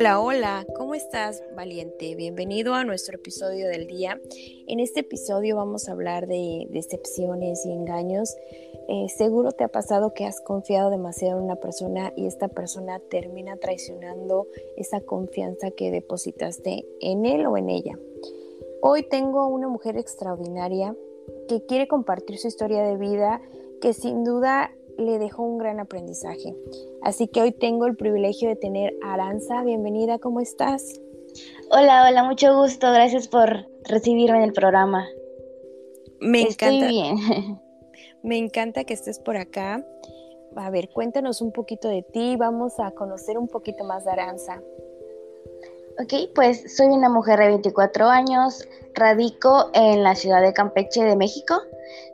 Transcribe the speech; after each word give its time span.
Hola, 0.00 0.20
hola, 0.20 0.66
¿cómo 0.76 0.94
estás, 0.94 1.42
valiente? 1.56 2.14
Bienvenido 2.14 2.74
a 2.74 2.84
nuestro 2.84 3.16
episodio 3.16 3.66
del 3.66 3.88
día. 3.88 4.20
En 4.68 4.78
este 4.78 5.00
episodio 5.00 5.56
vamos 5.56 5.88
a 5.88 5.92
hablar 5.92 6.28
de 6.28 6.68
decepciones 6.70 7.66
y 7.66 7.72
engaños. 7.72 8.36
Eh, 8.88 9.08
seguro 9.08 9.50
te 9.50 9.64
ha 9.64 9.68
pasado 9.68 10.14
que 10.14 10.24
has 10.24 10.40
confiado 10.40 10.90
demasiado 10.90 11.38
en 11.38 11.46
una 11.46 11.56
persona 11.56 12.12
y 12.14 12.26
esta 12.26 12.46
persona 12.46 13.00
termina 13.10 13.56
traicionando 13.56 14.46
esa 14.76 15.00
confianza 15.00 15.72
que 15.72 15.90
depositaste 15.90 16.86
en 17.00 17.26
él 17.26 17.44
o 17.46 17.56
en 17.56 17.68
ella. 17.68 17.98
Hoy 18.80 19.02
tengo 19.02 19.48
una 19.48 19.66
mujer 19.66 19.96
extraordinaria 19.96 20.94
que 21.48 21.66
quiere 21.66 21.88
compartir 21.88 22.38
su 22.38 22.46
historia 22.46 22.84
de 22.84 22.96
vida 22.98 23.42
que 23.80 23.92
sin 23.94 24.22
duda 24.22 24.72
le 24.98 25.18
dejó 25.18 25.44
un 25.44 25.58
gran 25.58 25.80
aprendizaje. 25.80 26.54
Así 27.02 27.28
que 27.28 27.40
hoy 27.40 27.52
tengo 27.52 27.86
el 27.86 27.96
privilegio 27.96 28.48
de 28.48 28.56
tener 28.56 28.94
a 29.02 29.14
Aranza. 29.14 29.62
Bienvenida, 29.62 30.18
¿cómo 30.18 30.40
estás? 30.40 31.00
Hola, 31.70 32.06
hola, 32.08 32.24
mucho 32.24 32.54
gusto. 32.56 32.92
Gracias 32.92 33.28
por 33.28 33.66
recibirme 33.84 34.38
en 34.38 34.44
el 34.44 34.52
programa. 34.52 35.06
Me 36.20 36.42
Estoy 36.42 36.76
encanta. 36.76 36.88
bien. 36.88 37.16
Me 38.22 38.36
encanta 38.36 38.84
que 38.84 38.94
estés 38.94 39.20
por 39.20 39.36
acá. 39.36 39.86
A 40.56 40.70
ver, 40.70 40.88
cuéntanos 40.88 41.40
un 41.40 41.52
poquito 41.52 41.88
de 41.88 42.02
ti. 42.02 42.36
Vamos 42.36 42.80
a 42.80 42.90
conocer 42.90 43.38
un 43.38 43.46
poquito 43.46 43.84
más 43.84 44.04
de 44.04 44.10
Aranza. 44.10 44.60
Ok, 46.00 46.30
pues 46.32 46.76
soy 46.76 46.86
una 46.86 47.08
mujer 47.08 47.40
de 47.40 47.48
24 47.48 48.08
años, 48.08 48.64
radico 48.94 49.68
en 49.74 50.04
la 50.04 50.14
ciudad 50.14 50.40
de 50.40 50.52
Campeche 50.52 51.02
de 51.02 51.16
México. 51.16 51.56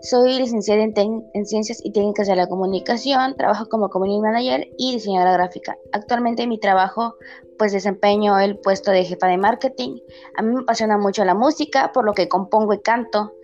Soy 0.01 0.39
licenciada 0.39 0.83
en, 0.83 1.45
Ciencias 1.45 1.85
y 1.85 1.93
Técnicas 1.93 2.27
de 2.27 2.35
la 2.35 2.47
Comunicación, 2.47 3.37
trabajo 3.37 3.69
como 3.69 3.91
Community 3.91 4.23
Manager 4.23 4.69
y 4.79 4.95
diseñadora 4.95 5.35
gráfica. 5.35 5.77
Actualmente 5.93 6.45
en 6.45 6.49
mi 6.49 6.59
trabajo 6.59 7.17
pues 7.59 7.73
desempeño 7.73 8.39
el 8.39 8.57
puesto 8.57 8.91
de 8.91 9.05
jefa 9.05 9.27
de 9.27 9.37
marketing. 9.37 9.99
A 10.39 10.41
mí 10.41 10.55
me 10.55 10.63
apasiona 10.63 10.97
mucho 10.97 11.23
la 11.27 11.35
música, 11.35 11.93
por 11.93 12.07
lo 12.07 12.15
que 12.15 12.27
compongo 12.27 12.73
y 12.73 12.81
canto. 12.81 13.35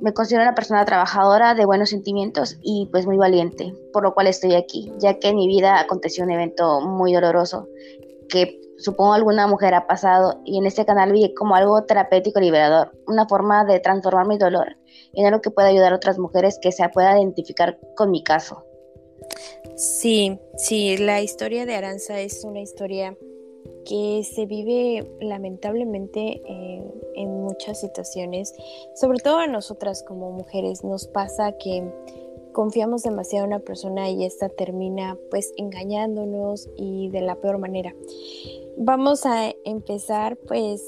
Me 0.00 0.12
considero 0.12 0.42
una 0.42 0.56
persona 0.56 0.84
trabajadora, 0.84 1.54
de 1.54 1.64
buenos 1.64 1.90
sentimientos 1.90 2.58
y 2.60 2.88
pues 2.90 3.06
muy 3.06 3.18
valiente, 3.18 3.72
por 3.92 4.02
lo 4.02 4.14
cual 4.14 4.26
estoy 4.26 4.56
aquí, 4.56 4.92
ya 4.98 5.20
que 5.20 5.28
en 5.28 5.36
mi 5.36 5.46
vida 5.46 5.78
aconteció 5.78 6.24
un 6.24 6.32
evento 6.32 6.80
muy 6.80 7.14
doloroso 7.14 7.68
que 8.28 8.60
supongo 8.78 9.14
alguna 9.14 9.46
mujer 9.46 9.74
ha 9.74 9.86
pasado 9.86 10.40
y 10.44 10.58
en 10.58 10.66
este 10.66 10.84
canal 10.84 11.12
vi 11.12 11.32
como 11.34 11.54
algo 11.54 11.84
terapéutico 11.84 12.40
liberador, 12.40 12.92
una 13.06 13.26
forma 13.26 13.64
de 13.64 13.80
transformar 13.80 14.26
mi 14.26 14.38
dolor 14.38 14.76
en 15.14 15.26
algo 15.26 15.40
que 15.40 15.50
pueda 15.50 15.68
ayudar 15.68 15.92
a 15.92 15.96
otras 15.96 16.18
mujeres 16.18 16.58
que 16.60 16.72
se 16.72 16.88
puedan 16.90 17.18
identificar 17.18 17.78
con 17.96 18.10
mi 18.10 18.22
caso. 18.22 18.64
Sí, 19.76 20.38
sí, 20.56 20.96
la 20.98 21.22
historia 21.22 21.66
de 21.66 21.74
Aranza 21.74 22.20
es 22.20 22.44
una 22.44 22.60
historia 22.60 23.16
que 23.84 24.22
se 24.24 24.46
vive 24.46 25.08
lamentablemente 25.20 26.42
eh, 26.44 26.82
en 27.14 27.42
muchas 27.42 27.80
situaciones, 27.80 28.54
sobre 28.94 29.18
todo 29.18 29.38
a 29.38 29.46
nosotras 29.46 30.02
como 30.02 30.32
mujeres 30.32 30.82
nos 30.84 31.06
pasa 31.06 31.52
que 31.52 31.84
confiamos 32.56 33.02
demasiado 33.02 33.44
en 33.44 33.52
una 33.52 33.58
persona 33.58 34.08
y 34.08 34.24
esta 34.24 34.48
termina 34.48 35.18
pues 35.28 35.52
engañándonos 35.58 36.70
y 36.74 37.10
de 37.10 37.20
la 37.20 37.34
peor 37.34 37.58
manera. 37.58 37.94
Vamos 38.78 39.26
a 39.26 39.50
empezar 39.66 40.38
pues 40.38 40.82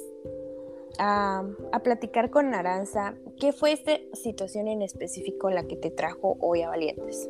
a, 0.98 1.44
a 1.72 1.78
platicar 1.80 2.30
con 2.30 2.54
Aranza. 2.54 3.16
¿Qué 3.38 3.52
fue 3.52 3.72
esta 3.72 3.92
situación 4.14 4.66
en 4.66 4.80
específico 4.80 5.50
la 5.50 5.64
que 5.64 5.76
te 5.76 5.90
trajo 5.90 6.38
hoy 6.40 6.62
a 6.62 6.70
Valientes? 6.70 7.28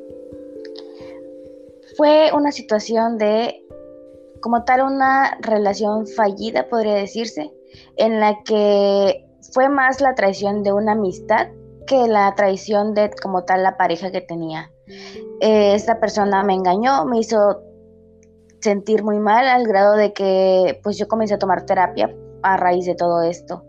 Fue 1.97 2.31
una 2.33 2.53
situación 2.53 3.19
de, 3.19 3.66
como 4.41 4.62
tal, 4.62 4.83
una 4.83 5.36
relación 5.41 6.06
fallida, 6.06 6.69
podría 6.69 6.94
decirse, 6.94 7.50
en 7.97 8.20
la 8.20 8.41
que 8.44 9.27
fue 9.53 9.69
más 9.69 10.00
la 10.00 10.15
traición 10.15 10.62
de 10.62 10.72
una 10.72 10.93
amistad 10.93 11.49
que 11.88 12.06
la 12.06 12.32
traición 12.37 12.94
de, 12.94 13.10
como 13.21 13.43
tal, 13.44 13.65
la 13.65 13.76
pareja 13.76 14.12
que 14.12 14.21
tenía. 14.21 14.71
Eh, 15.41 15.75
esta 15.75 15.99
persona 15.99 16.44
me 16.44 16.54
engañó, 16.54 17.04
me 17.06 17.19
hizo 17.19 17.62
sentir 18.60 19.03
muy 19.03 19.19
mal 19.19 19.49
al 19.49 19.66
grado 19.66 19.97
de 19.97 20.12
que 20.12 20.78
pues 20.82 20.99
yo 20.99 21.09
comencé 21.09 21.34
a 21.34 21.38
tomar 21.38 21.65
terapia 21.65 22.15
a 22.43 22.56
raíz 22.56 22.87
de 22.87 22.94
todo 22.94 23.22
esto. 23.22 23.65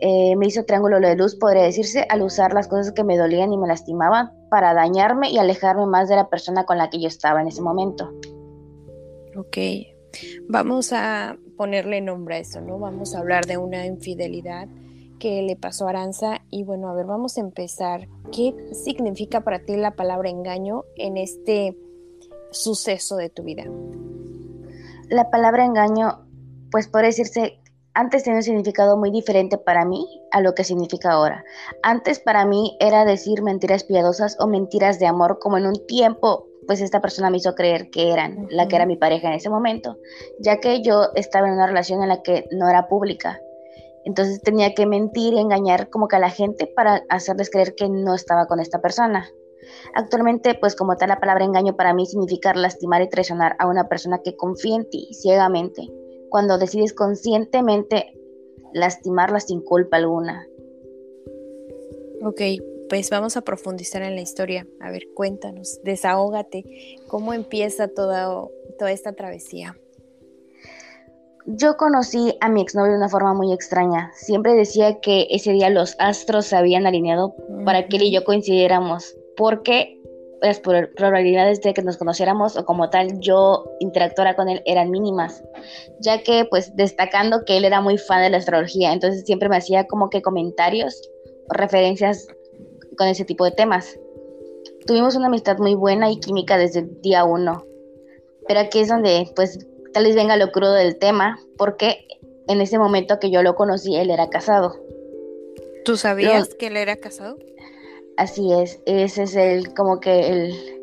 Eh, 0.00 0.34
me 0.36 0.46
hizo 0.46 0.64
triángulo 0.64 0.98
de 0.98 1.14
luz, 1.14 1.34
podría 1.36 1.64
decirse, 1.64 2.06
al 2.08 2.22
usar 2.22 2.54
las 2.54 2.68
cosas 2.68 2.92
que 2.92 3.04
me 3.04 3.18
dolían 3.18 3.52
y 3.52 3.58
me 3.58 3.68
lastimaban 3.68 4.30
para 4.48 4.72
dañarme 4.72 5.30
y 5.30 5.38
alejarme 5.38 5.84
más 5.86 6.08
de 6.08 6.16
la 6.16 6.30
persona 6.30 6.64
con 6.64 6.78
la 6.78 6.88
que 6.88 7.00
yo 7.00 7.08
estaba 7.08 7.42
en 7.42 7.48
ese 7.48 7.60
momento. 7.60 8.10
Ok, 9.36 9.58
vamos 10.48 10.92
a 10.94 11.36
ponerle 11.56 12.00
nombre 12.00 12.36
a 12.36 12.38
eso, 12.38 12.60
¿no? 12.60 12.78
Vamos 12.78 13.14
a 13.14 13.18
hablar 13.18 13.44
de 13.44 13.58
una 13.58 13.84
infidelidad 13.84 14.68
que 15.20 15.42
le 15.42 15.54
pasó 15.54 15.86
a 15.86 15.90
Aranza 15.90 16.40
y 16.50 16.64
bueno, 16.64 16.88
a 16.88 16.94
ver, 16.94 17.06
vamos 17.06 17.36
a 17.36 17.40
empezar. 17.40 18.08
¿Qué 18.32 18.52
significa 18.72 19.42
para 19.42 19.60
ti 19.60 19.76
la 19.76 19.92
palabra 19.92 20.30
engaño 20.30 20.82
en 20.96 21.16
este 21.16 21.76
suceso 22.50 23.16
de 23.16 23.30
tu 23.30 23.44
vida? 23.44 23.64
La 25.08 25.30
palabra 25.30 25.64
engaño, 25.64 26.26
pues 26.72 26.88
puede 26.88 27.06
decirse, 27.06 27.60
antes 27.94 28.24
tenía 28.24 28.38
un 28.38 28.42
significado 28.42 28.96
muy 28.96 29.10
diferente 29.10 29.58
para 29.58 29.84
mí 29.84 30.06
a 30.32 30.40
lo 30.40 30.54
que 30.54 30.64
significa 30.64 31.12
ahora. 31.12 31.44
Antes 31.82 32.18
para 32.18 32.44
mí 32.44 32.76
era 32.80 33.04
decir 33.04 33.42
mentiras 33.42 33.84
piadosas 33.84 34.36
o 34.40 34.46
mentiras 34.46 34.98
de 34.98 35.06
amor, 35.06 35.38
como 35.38 35.58
en 35.58 35.66
un 35.66 35.86
tiempo, 35.86 36.46
pues 36.66 36.80
esta 36.80 37.00
persona 37.00 37.30
me 37.30 37.38
hizo 37.38 37.54
creer 37.54 37.90
que 37.90 38.12
eran 38.12 38.46
la 38.50 38.68
que 38.68 38.76
era 38.76 38.86
mi 38.86 38.96
pareja 38.96 39.28
en 39.28 39.34
ese 39.34 39.50
momento, 39.50 39.98
ya 40.38 40.58
que 40.58 40.82
yo 40.82 41.08
estaba 41.14 41.48
en 41.48 41.54
una 41.54 41.66
relación 41.66 42.02
en 42.02 42.08
la 42.08 42.22
que 42.22 42.46
no 42.52 42.68
era 42.68 42.88
pública. 42.88 43.40
Entonces 44.04 44.40
tenía 44.40 44.74
que 44.74 44.86
mentir 44.86 45.34
y 45.34 45.38
engañar 45.38 45.90
como 45.90 46.08
que 46.08 46.16
a 46.16 46.20
la 46.20 46.30
gente 46.30 46.66
para 46.66 47.04
hacerles 47.08 47.50
creer 47.50 47.74
que 47.74 47.88
no 47.88 48.14
estaba 48.14 48.46
con 48.46 48.60
esta 48.60 48.80
persona. 48.80 49.28
Actualmente, 49.94 50.54
pues 50.54 50.74
como 50.74 50.96
tal, 50.96 51.10
la 51.10 51.20
palabra 51.20 51.44
engaño 51.44 51.76
para 51.76 51.94
mí 51.94 52.06
significa 52.06 52.54
lastimar 52.54 53.02
y 53.02 53.08
traicionar 53.08 53.56
a 53.58 53.66
una 53.66 53.88
persona 53.88 54.20
que 54.22 54.36
confía 54.36 54.76
en 54.76 54.88
ti 54.88 55.08
ciegamente, 55.12 55.88
cuando 56.30 56.58
decides 56.58 56.94
conscientemente 56.94 58.18
lastimarla 58.72 59.40
sin 59.40 59.60
culpa 59.60 59.98
alguna. 59.98 60.46
Ok, 62.22 62.40
pues 62.88 63.10
vamos 63.10 63.36
a 63.36 63.42
profundizar 63.42 64.02
en 64.02 64.14
la 64.14 64.20
historia. 64.20 64.66
A 64.80 64.90
ver, 64.90 65.08
cuéntanos, 65.14 65.80
desahógate, 65.84 66.64
¿cómo 67.08 67.32
empieza 67.32 67.88
toda, 67.88 68.48
toda 68.78 68.92
esta 68.92 69.12
travesía? 69.12 69.76
Yo 71.46 71.76
conocí 71.76 72.36
a 72.40 72.48
mi 72.48 72.60
exnovio 72.60 72.92
de 72.92 72.98
una 72.98 73.08
forma 73.08 73.32
muy 73.34 73.52
extraña. 73.52 74.10
Siempre 74.14 74.54
decía 74.54 75.00
que 75.00 75.26
ese 75.30 75.52
día 75.52 75.70
los 75.70 75.96
astros 75.98 76.46
se 76.46 76.56
habían 76.56 76.86
alineado 76.86 77.34
para 77.64 77.86
que 77.86 77.96
él 77.96 78.04
y 78.04 78.12
yo 78.12 78.24
coincidiéramos, 78.24 79.16
porque 79.36 80.00
las 80.42 80.60
probabilidades 80.60 81.60
de 81.60 81.74
que 81.74 81.82
nos 81.82 81.96
conociéramos 81.96 82.56
o 82.56 82.64
como 82.64 82.88
tal 82.90 83.20
yo 83.20 83.70
interactuara 83.80 84.36
con 84.36 84.48
él 84.48 84.62
eran 84.64 84.90
mínimas, 84.90 85.42
ya 86.00 86.22
que 86.22 86.46
pues 86.48 86.74
destacando 86.76 87.44
que 87.44 87.56
él 87.56 87.64
era 87.64 87.80
muy 87.80 87.98
fan 87.98 88.22
de 88.22 88.30
la 88.30 88.38
astrología, 88.38 88.92
entonces 88.92 89.24
siempre 89.24 89.48
me 89.48 89.56
hacía 89.56 89.86
como 89.86 90.08
que 90.08 90.22
comentarios 90.22 91.10
o 91.48 91.54
referencias 91.54 92.26
con 92.96 93.08
ese 93.08 93.24
tipo 93.24 93.44
de 93.44 93.52
temas. 93.52 93.98
Tuvimos 94.86 95.14
una 95.14 95.26
amistad 95.26 95.58
muy 95.58 95.74
buena 95.74 96.10
y 96.10 96.20
química 96.20 96.56
desde 96.56 96.80
el 96.80 97.00
día 97.02 97.24
uno, 97.24 97.64
pero 98.48 98.60
aquí 98.60 98.80
es 98.80 98.88
donde 98.88 99.30
pues 99.36 99.66
tal 99.92 100.04
vez 100.04 100.14
venga 100.14 100.36
lo 100.36 100.50
crudo 100.52 100.74
del 100.74 100.98
tema, 100.98 101.38
porque 101.56 102.06
en 102.48 102.60
ese 102.60 102.78
momento 102.78 103.18
que 103.18 103.30
yo 103.30 103.42
lo 103.42 103.54
conocí, 103.54 103.96
él 103.96 104.10
era 104.10 104.28
casado. 104.28 104.76
¿Tú 105.84 105.96
sabías 105.96 106.54
que 106.54 106.68
él 106.68 106.76
era 106.76 106.96
casado? 106.96 107.38
Así 108.16 108.52
es, 108.52 108.80
ese 108.86 109.22
es 109.22 109.36
el 109.36 109.74
como 109.74 110.00
que 110.00 110.28
el 110.28 110.80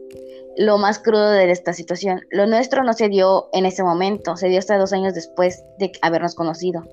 lo 0.58 0.80
más 0.80 1.00
crudo 1.00 1.30
de 1.30 1.52
esta 1.52 1.72
situación. 1.72 2.22
Lo 2.32 2.48
nuestro 2.48 2.84
no 2.84 2.94
se 2.94 3.10
dio 3.10 3.48
en 3.54 3.66
ese 3.66 3.84
momento, 3.84 4.36
se 4.38 4.50
dio 4.50 4.60
hasta 4.60 4.78
dos 4.78 4.92
años 4.92 5.14
después 5.14 5.64
de 5.78 5.92
habernos 6.02 6.34
conocido. 6.34 6.84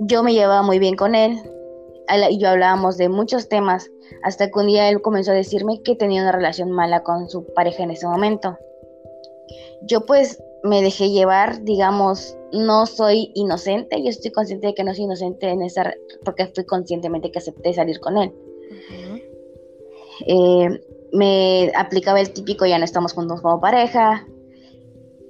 Yo 0.00 0.22
me 0.22 0.32
llevaba 0.32 0.62
muy 0.62 0.78
bien 0.78 0.96
con 0.96 1.14
él 1.14 1.38
y 2.30 2.38
yo 2.38 2.48
hablábamos 2.48 2.96
de 2.96 3.10
muchos 3.10 3.48
temas, 3.48 3.90
hasta 4.22 4.50
que 4.50 4.58
un 4.58 4.66
día 4.66 4.88
él 4.88 5.02
comenzó 5.02 5.32
a 5.32 5.34
decirme 5.34 5.82
que 5.82 5.94
tenía 5.94 6.22
una 6.22 6.32
relación 6.32 6.70
mala 6.70 7.02
con 7.02 7.28
su 7.28 7.44
pareja 7.52 7.82
en 7.82 7.90
ese 7.90 8.06
momento. 8.06 8.56
Yo 9.82 10.06
pues 10.06 10.42
me 10.62 10.82
dejé 10.82 11.10
llevar, 11.10 11.62
digamos, 11.64 12.36
no 12.52 12.86
soy 12.86 13.30
inocente, 13.34 14.02
yo 14.02 14.08
estoy 14.08 14.30
consciente 14.32 14.68
de 14.68 14.74
que 14.74 14.84
no 14.84 14.94
soy 14.94 15.04
inocente 15.04 15.48
en 15.48 15.62
esa, 15.62 15.92
porque 16.24 16.46
fui 16.46 16.64
conscientemente 16.64 17.30
que 17.30 17.38
acepté 17.38 17.72
salir 17.72 18.00
con 18.00 18.16
él. 18.18 18.32
Uh 18.70 18.74
-huh. 18.74 19.22
eh, 20.26 20.80
me 21.12 21.72
aplicaba 21.74 22.20
el 22.20 22.32
típico 22.32 22.66
ya 22.66 22.78
no 22.78 22.84
estamos 22.84 23.12
juntos 23.12 23.40
como 23.40 23.60
pareja, 23.60 24.26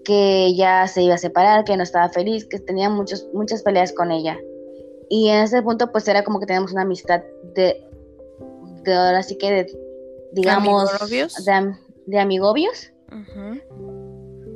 que 0.04 0.54
ya 0.56 0.88
se 0.88 1.02
iba 1.02 1.14
a 1.14 1.18
separar, 1.18 1.64
que 1.64 1.76
no 1.76 1.82
estaba 1.82 2.08
feliz, 2.08 2.46
que 2.46 2.58
tenía 2.58 2.88
muchos, 2.88 3.28
muchas 3.34 3.62
peleas 3.62 3.92
con 3.92 4.10
ella. 4.10 4.38
Y 5.10 5.28
en 5.28 5.42
ese 5.42 5.62
punto 5.62 5.92
pues 5.92 6.08
era 6.08 6.24
como 6.24 6.40
que 6.40 6.46
teníamos 6.46 6.72
una 6.72 6.82
amistad 6.82 7.22
de, 7.54 7.84
de 8.84 8.94
ahora 8.94 9.22
sí 9.22 9.36
que 9.36 9.50
de, 9.50 9.78
digamos, 10.32 10.90
de, 11.10 11.74
de 12.06 12.18
amigobios. 12.18 12.92
Uh 13.10 13.16
-huh 13.16 13.67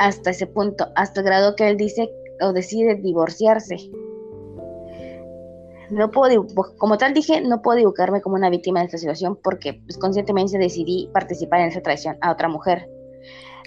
hasta 0.02 0.31
ese 0.31 0.46
punto, 0.46 0.88
hasta 0.96 1.20
el 1.20 1.26
grado 1.26 1.54
que 1.54 1.69
él 1.69 1.76
dice, 1.76 2.10
o 2.40 2.52
decide 2.52 2.96
divorciarse. 2.96 3.76
No 5.90 6.10
puedo, 6.10 6.46
como 6.78 6.99
tal 6.99 7.14
dije, 7.14 7.40
no 7.40 7.62
puedo 7.62 7.78
dibujarme 7.78 8.20
como 8.20 8.34
una 8.34 8.50
víctima 8.50 8.81
de 8.81 8.87
esta 8.87 8.99
situación 8.99 9.38
porque 9.43 9.75
pues, 9.75 9.99
conscientemente 9.99 10.58
decidí 10.58 11.08
participar 11.12 11.60
en 11.60 11.69
esa 11.69 11.82
traición 11.82 12.16
a 12.20 12.32
otra 12.32 12.49
mujer. 12.49 12.88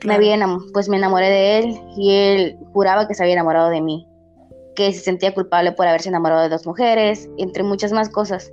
Me 0.06 0.16
había 0.16 0.38
pues 0.74 0.90
me 0.90 0.98
enamoré 0.98 1.30
de 1.30 1.58
él 1.60 1.82
y 1.96 2.12
él 2.12 2.58
juraba 2.74 3.08
que 3.08 3.14
se 3.14 3.24
había 3.24 3.36
enamorado 3.36 3.70
de 3.70 3.82
mí, 3.82 4.08
que 4.76 4.92
se 4.92 5.00
sentía 5.00 5.34
culpable 5.34 5.72
por 5.72 5.88
haberse 5.88 6.10
enamorado 6.10 6.42
de 6.42 6.50
dos 6.50 6.66
mujeres, 6.68 7.30
entre 7.38 7.64
muchas 7.64 7.94
más 7.94 8.10
cosas. 8.10 8.52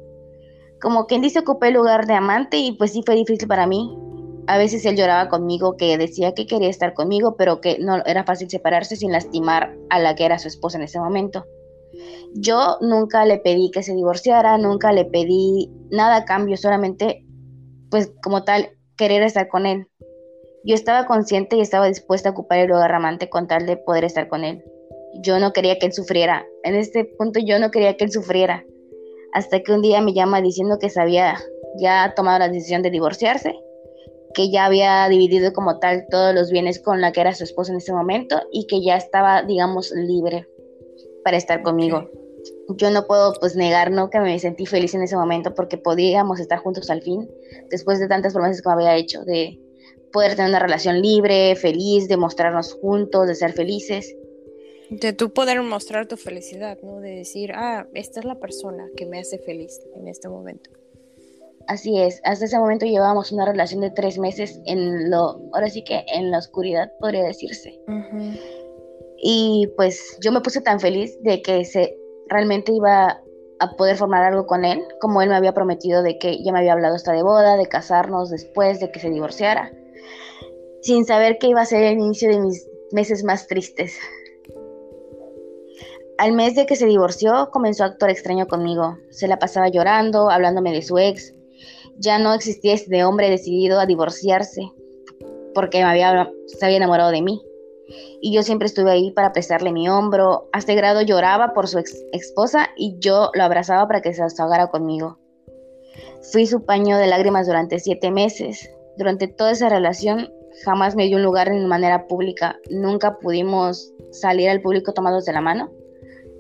Como 0.81 1.07
quien 1.07 1.21
dice, 1.21 1.41
ocupé 1.41 1.69
el 1.69 1.75
lugar 1.75 2.07
de 2.07 2.15
amante 2.15 2.59
y 2.59 2.73
pues 2.73 2.93
sí 2.93 3.03
fue 3.05 3.17
difícil 3.17 3.49
para 3.49 3.67
mí. 3.67 3.99
A 4.47 4.59
veces 4.59 4.85
él 4.85 4.97
lloraba 4.97 5.29
conmigo, 5.29 5.77
que 5.77 5.97
decía 5.97 6.35
que 6.35 6.47
quería 6.47 6.69
estar 6.69 6.95
conmigo, 6.95 7.37
pero 7.37 7.61
que 7.61 7.79
no 7.79 8.05
era 8.05 8.25
fácil 8.25 8.51
separarse 8.51 8.97
sin 8.97 9.13
lastimar 9.13 9.77
a 9.89 10.01
la 10.01 10.15
que 10.15 10.25
era 10.25 10.39
su 10.39 10.49
esposa 10.49 10.79
en 10.79 10.85
ese 10.85 10.99
momento. 10.99 11.45
Yo 12.35 12.79
nunca 12.81 13.25
le 13.25 13.39
pedí 13.39 13.71
que 13.71 13.83
se 13.83 13.95
divorciara, 13.95 14.59
nunca 14.59 14.93
le 14.93 15.05
pedí 15.05 15.71
nada 15.91 16.17
a 16.17 16.25
cambio, 16.25 16.57
solamente, 16.57 17.25
pues 17.91 18.13
como 18.23 18.45
tal, 18.45 18.71
querer 18.97 19.23
estar 19.23 19.49
con 19.49 19.67
él. 19.67 19.87
Yo 20.65 20.75
estaba 20.75 21.07
consciente 21.07 21.57
y 21.57 21.61
estaba 21.61 21.87
dispuesta 21.87 22.31
a 22.31 22.33
ocupar 22.33 22.59
el 22.59 22.69
lugar 22.69 22.93
amante 22.95 23.29
con 23.29 23.47
tal 23.47 23.67
de 23.67 23.77
poder 23.77 24.05
estar 24.05 24.29
con 24.29 24.45
él. 24.45 24.65
Yo 25.23 25.39
no 25.39 25.53
quería 25.53 25.79
que 25.79 25.87
él 25.87 25.93
sufriera. 25.93 26.47
En 26.63 26.75
este 26.75 27.05
punto 27.05 27.39
yo 27.41 27.59
no 27.59 27.71
quería 27.71 27.97
que 27.97 28.05
él 28.05 28.13
sufriera. 28.13 28.65
Hasta 29.35 29.61
que 29.61 29.73
un 29.73 29.83
día 29.83 30.01
me 30.01 30.15
llama 30.15 30.41
diciendo 30.41 30.79
que 30.79 30.89
se 30.89 31.01
había 31.01 31.37
ya 31.79 32.13
tomado 32.15 32.39
la 32.39 32.49
decisión 32.49 32.83
de 32.83 32.91
divorciarse, 32.91 33.55
que 34.35 34.51
ya 34.51 34.67
había 34.67 35.09
dividido 35.09 35.53
como 35.53 35.79
tal 35.79 36.07
todos 36.11 36.35
los 36.35 36.51
bienes 36.51 36.81
con 36.81 37.01
la 37.01 37.13
que 37.13 37.21
era 37.21 37.35
su 37.35 37.45
esposa 37.45 37.73
en 37.73 37.79
ese 37.79 37.93
momento 37.93 38.41
y 38.53 38.67
que 38.67 38.83
ya 38.83 38.97
estaba, 38.97 39.43
digamos, 39.43 39.91
libre 39.93 40.49
para 41.25 41.37
estar 41.37 41.63
conmigo. 41.63 42.11
Yo 42.77 42.91
no 42.91 43.07
puedo 43.07 43.35
pues 43.39 43.55
negar 43.55 43.91
¿no? 43.91 44.11
que 44.11 44.19
me 44.19 44.39
sentí 44.39 44.67
feliz 44.67 44.95
en 44.95 45.03
ese 45.03 45.17
momento 45.17 45.55
porque 45.55 45.79
podíamos 45.79 46.41
estar 46.41 46.59
juntos 46.59 46.91
al 46.91 47.03
fin, 47.03 47.29
después 47.71 48.01
de 48.01 48.09
tantas 48.09 48.33
promesas 48.33 48.63
que 48.63 48.69
me 48.69 48.75
había 48.75 48.97
hecho, 48.97 49.25
de 49.25 49.61
poder 50.13 50.37
tener 50.37 50.51
una 50.51 50.59
relación 50.59 51.01
libre, 51.01 51.57
feliz, 51.57 52.09
de 52.09 52.17
mostrarnos 52.17 52.75
juntos, 52.75 53.27
de 53.27 53.35
ser 53.35 53.53
felices. 53.53 54.17
De 54.91 55.13
tú 55.13 55.33
poder 55.33 55.63
mostrar 55.63 56.07
tu 56.07 56.17
felicidad, 56.17 56.79
¿no? 56.83 57.01
De 57.01 57.17
decir, 57.17 57.53
ah, 57.55 57.89
esta 57.95 58.21
es 58.21 58.27
la 58.27 58.39
persona 58.39 58.89
que 58.97 59.07
me 59.07 59.21
hace 59.21 59.39
feliz 59.39 59.81
en 59.95 60.09
este 60.09 60.29
momento. 60.29 60.71
Así 61.69 62.01
es, 62.01 62.21
hasta 62.25 62.45
ese 62.45 62.59
momento 62.59 62.87
llevábamos 62.87 63.33
una 63.33 63.47
relación 63.47 63.81
de 63.81 63.91
tres 63.91 64.19
meses 64.19 64.61
en 64.67 65.11
lo, 65.11 65.41
ahora 65.53 65.69
sí 65.69 65.85
que 65.85 66.05
en 66.09 66.31
la 66.31 66.39
oscuridad 66.39 66.91
podría 67.01 67.25
decirse. 67.25 67.79
Y 69.19 69.69
pues 69.77 70.19
yo 70.21 70.33
me 70.33 70.41
puse 70.41 70.61
tan 70.61 70.81
feliz 70.81 71.17
de 71.23 71.41
que 71.43 71.65
se 71.65 71.97
realmente 72.29 72.73
iba 72.73 73.23
a 73.61 73.77
poder 73.77 73.97
formar 73.97 74.25
algo 74.25 74.47
con 74.47 74.65
él, 74.65 74.83
como 75.01 75.23
él 75.23 75.29
me 75.29 75.37
había 75.37 75.55
prometido 75.55 76.03
de 76.03 76.19
que 76.19 76.43
ya 76.43 76.53
me 76.53 76.59
había 76.59 76.73
hablado 76.73 76.97
hasta 76.97 77.13
de 77.13 77.23
boda, 77.23 77.57
de 77.57 77.67
casarnos 77.67 78.31
después 78.31 78.81
de 78.81 78.91
que 78.91 78.99
se 78.99 79.11
divorciara, 79.11 79.71
sin 80.81 81.05
saber 81.05 81.39
que 81.39 81.47
iba 81.47 81.61
a 81.61 81.67
ser 81.67 81.85
el 81.85 81.99
inicio 81.99 82.29
de 82.29 82.41
mis 82.41 82.69
meses 82.91 83.23
más 83.23 83.47
tristes. 83.47 83.97
Al 86.19 86.33
mes 86.33 86.55
de 86.55 86.67
que 86.67 86.77
se 86.77 86.87
divorció, 86.87 87.51
comenzó 87.53 87.85
a 87.85 87.87
actuar 87.87 88.11
extraño 88.11 88.47
conmigo. 88.47 88.99
Se 89.11 89.29
la 89.29 89.39
pasaba 89.39 89.69
llorando, 89.69 90.31
hablándome 90.31 90.73
de 90.73 90.83
su 90.83 90.99
ex. 90.99 91.35
Ya 91.99 92.19
no 92.19 92.35
existía 92.35 92.75
este 92.75 93.05
hombre 93.05 93.31
decidido 93.31 93.79
a 93.81 93.87
divorciarse 93.87 94.73
porque 95.55 95.79
se 95.79 96.65
había 96.65 96.77
enamorado 96.77 97.11
de 97.11 97.23
mí 97.23 97.43
y 98.21 98.33
yo 98.33 98.43
siempre 98.43 98.67
estuve 98.67 98.91
ahí 98.91 99.11
para 99.11 99.33
prestarle 99.33 99.73
mi 99.73 99.89
hombro. 99.89 100.49
A 100.53 100.59
este 100.59 100.75
grado 100.75 101.03
lloraba 101.03 101.53
por 101.55 101.69
su 101.69 101.79
ex 101.79 102.05
esposa 102.13 102.69
y 102.77 102.97
yo 102.99 103.31
lo 103.35 103.43
abrazaba 103.43 103.87
para 103.87 104.01
que 104.01 104.15
se 104.15 104.23
desahogara 104.23 104.69
conmigo. 104.69 105.19
Fui 106.33 106.47
su 106.47 106.65
paño 106.65 106.99
de 106.99 107.07
lágrimas 107.07 107.47
durante 107.47 107.79
siete 107.79 108.11
meses. 108.11 108.71
Durante 108.97 109.29
toda 109.29 109.51
esa 109.51 109.69
relación 109.69 110.33
jamás 110.65 110.95
me 110.95 111.07
dio 111.07 111.17
un 111.17 111.23
lugar 111.23 111.49
en 111.49 111.67
manera 111.67 112.07
pública. 112.07 112.59
Nunca 112.71 113.19
pudimos 113.19 113.93
salir 114.11 114.49
al 114.49 114.63
público 114.63 114.93
tomados 114.93 115.25
de 115.25 115.33
la 115.33 115.41
mano, 115.41 115.71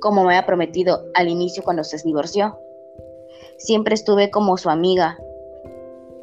como 0.00 0.22
me 0.22 0.34
había 0.34 0.46
prometido 0.46 1.04
al 1.14 1.28
inicio 1.28 1.62
cuando 1.62 1.84
se 1.84 1.98
divorció. 2.04 2.58
Siempre 3.58 3.94
estuve 3.94 4.30
como 4.30 4.56
su 4.56 4.70
amiga. 4.70 5.18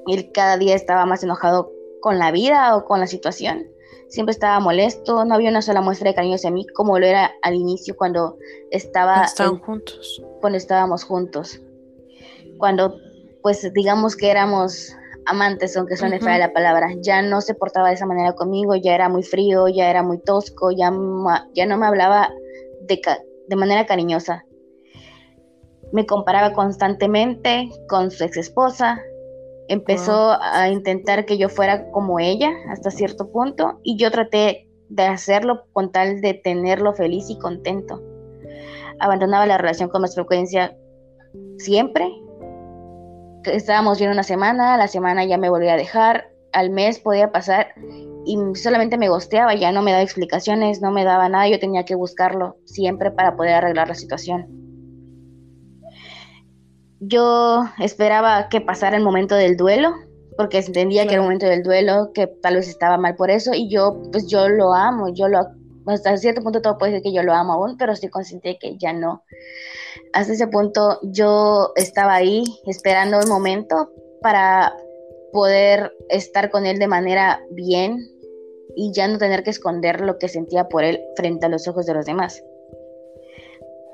Él 0.10 0.32
cada 0.34 0.58
día 0.58 0.76
estaba 0.76 1.06
más 1.06 1.24
enojado 1.24 1.72
con 2.02 2.20
la 2.20 2.32
vida 2.32 2.76
o 2.76 2.86
con 2.86 3.00
la 3.00 3.08
situación 3.08 3.66
siempre 4.10 4.32
estaba 4.32 4.60
molesto, 4.60 5.24
no 5.24 5.36
había 5.36 5.50
una 5.50 5.62
sola 5.62 5.82
muestra 5.82 6.10
de 6.10 6.16
cariño 6.16 6.36
hacia 6.36 6.52
mí 6.52 6.66
como 6.68 7.00
lo 7.00 7.06
era 7.06 7.32
al 7.42 7.56
inicio 7.56 7.96
cuando 7.96 8.38
estaba 8.72 9.28
juntos. 9.66 10.22
Cuando 10.42 10.58
estábamos 10.58 11.04
juntos. 11.04 11.62
Cuando 12.58 12.96
pues 13.42 13.72
digamos 13.74 14.18
que 14.18 14.32
éramos 14.32 14.94
amantes, 15.26 15.78
aunque 15.78 15.96
suene 15.96 16.20
fea 16.20 16.40
la 16.40 16.52
palabra, 16.52 16.90
ya 17.02 17.22
no 17.22 17.40
se 17.40 17.54
portaba 17.54 17.90
de 17.90 17.94
esa 17.94 18.06
manera 18.06 18.34
conmigo, 18.34 18.76
ya 18.76 18.96
era 18.96 19.08
muy 19.08 19.24
frío, 19.24 19.68
ya 19.68 19.90
era 19.90 20.04
muy 20.04 20.20
tosco, 20.20 20.72
ya, 20.72 20.92
ya 21.54 21.66
no 21.66 21.78
me 21.78 21.86
hablaba 21.86 22.30
de, 22.82 23.00
de 23.48 23.56
manera 23.56 23.86
cariñosa. 23.86 24.44
Me 25.94 26.06
comparaba 26.06 26.54
constantemente 26.54 27.70
con 27.88 28.12
su 28.12 28.24
ex 28.24 28.38
esposa, 28.38 29.00
empezó 29.70 30.36
a 30.42 30.70
intentar 30.70 31.26
que 31.26 31.38
yo 31.38 31.48
fuera 31.48 31.90
como 31.92 32.20
ella 32.20 32.52
hasta 32.70 32.92
cierto 32.92 33.32
punto 33.32 33.80
y 33.84 33.98
yo 33.98 34.12
traté 34.12 34.68
de 34.90 35.04
hacerlo 35.04 35.66
con 35.72 35.92
tal 35.92 36.22
de 36.22 36.34
tenerlo 36.34 36.94
feliz 36.94 37.30
y 37.30 37.38
contento. 37.38 38.02
Abandonaba 39.00 39.46
la 39.46 39.60
relación 39.60 39.90
con 39.90 40.02
más 40.02 40.16
frecuencia 40.16 40.76
siempre. 41.60 42.12
Estábamos 43.46 44.00
bien 44.00 44.12
una 44.12 44.24
semana, 44.24 44.76
la 44.76 44.88
semana 44.88 45.24
ya 45.24 45.38
me 45.38 45.50
volvía 45.50 45.74
a 45.74 45.78
dejar, 45.78 46.30
al 46.52 46.72
mes 46.72 47.00
podía 47.00 47.32
pasar 47.32 47.68
y 48.26 48.38
solamente 48.56 48.98
me 48.98 49.08
gosteaba, 49.08 49.54
ya 49.54 49.72
no 49.72 49.84
me 49.84 49.92
daba 49.92 50.04
explicaciones, 50.04 50.82
no 50.82 50.92
me 50.92 51.06
daba 51.06 51.30
nada, 51.30 51.48
yo 51.48 51.60
tenía 51.60 51.86
que 51.86 51.96
buscarlo 51.96 52.58
siempre 52.66 53.12
para 53.12 53.36
poder 53.36 53.54
arreglar 53.54 53.88
la 53.88 53.96
situación 53.96 54.59
yo 57.00 57.64
esperaba 57.80 58.50
que 58.50 58.62
pasara 58.62 58.98
el 58.98 59.04
momento 59.04 59.36
del 59.36 59.58
duelo, 59.58 59.94
porque 60.38 60.60
entendía 60.60 61.04
que 61.04 61.10
era 61.10 61.18
el 61.18 61.24
momento 61.24 61.46
del 61.46 61.64
duelo, 61.64 62.12
que 62.14 62.28
tal 62.28 62.56
vez 62.56 62.68
estaba 62.68 62.98
mal 62.98 63.16
por 63.16 63.30
eso, 63.30 63.54
y 63.54 63.70
yo, 63.70 64.02
pues 64.12 64.28
yo 64.28 64.48
lo 64.50 64.74
amo, 64.74 65.14
yo 65.14 65.28
lo, 65.28 65.40
hasta 65.88 66.16
cierto 66.18 66.42
punto 66.42 66.62
todo 66.62 66.78
puede 66.78 66.94
decir 66.94 67.04
que 67.04 67.14
yo 67.14 67.24
lo 67.24 67.34
amo 67.34 67.54
aún, 67.54 67.78
pero 67.78 67.94
estoy 67.94 68.10
consciente 68.10 68.50
de 68.50 68.58
que 68.58 68.78
ya 68.78 68.94
no. 68.94 69.24
Hasta 70.14 70.34
ese 70.34 70.48
punto 70.48 71.00
yo 71.04 71.72
estaba 71.76 72.16
ahí 72.16 72.44
esperando 72.66 73.20
el 73.20 73.28
momento 73.28 73.92
para 74.22 74.74
poder 75.32 75.92
estar 76.10 76.50
con 76.50 76.66
él 76.66 76.80
de 76.80 76.88
manera 76.88 77.42
bien 77.52 77.98
y 78.76 78.92
ya 78.94 79.08
no 79.08 79.18
tener 79.18 79.44
que 79.44 79.50
esconder 79.50 80.02
lo 80.02 80.18
que 80.18 80.28
sentía 80.28 80.68
por 80.68 80.84
él 80.84 81.02
frente 81.16 81.46
a 81.46 81.50
los 81.50 81.68
ojos 81.68 81.86
de 81.86 81.94
los 81.94 82.06
demás 82.06 82.42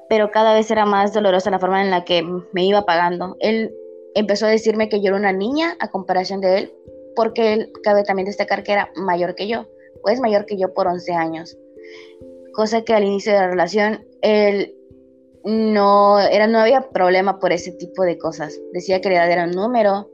pero 0.10 0.32
cada 0.32 0.54
vez 0.54 0.70
era 0.72 0.86
más 0.86 1.14
dolorosa 1.14 1.52
la 1.52 1.60
forma 1.60 1.82
en 1.82 1.92
la 1.92 2.06
que 2.06 2.24
me 2.54 2.66
iba 2.66 2.86
pagando. 2.86 3.36
Él 3.40 3.74
empezó 4.14 4.46
a 4.46 4.50
decirme 4.50 4.90
que 4.90 5.02
yo 5.02 5.08
era 5.08 5.18
una 5.18 5.34
niña 5.34 5.76
a 5.80 5.90
comparación 5.90 6.42
de 6.42 6.58
él, 6.58 6.74
porque 7.16 7.54
él 7.54 7.72
cabe 7.84 8.04
también 8.04 8.26
destacar 8.26 8.64
que 8.64 8.74
era 8.74 8.90
mayor 8.96 9.36
que 9.36 9.48
yo, 9.48 9.68
o 10.04 10.10
es 10.10 10.20
mayor 10.20 10.46
que 10.46 10.58
yo 10.58 10.74
por 10.74 10.88
11 10.88 11.14
años. 11.14 11.58
Cosa 12.54 12.84
que 12.84 12.94
al 12.94 13.04
inicio 13.04 13.34
de 13.34 13.40
la 13.40 13.48
relación 13.48 14.06
él 14.22 14.74
no, 15.44 16.20
era, 16.20 16.48
no 16.48 16.60
había 16.60 16.90
problema 16.90 17.40
por 17.40 17.52
ese 17.52 17.72
tipo 17.72 18.04
de 18.04 18.18
cosas. 18.18 18.60
Decía 18.74 19.02
que 19.02 19.10
la 19.10 19.16
edad 19.16 19.32
era 19.32 19.44
un 19.46 19.52
número 19.52 20.10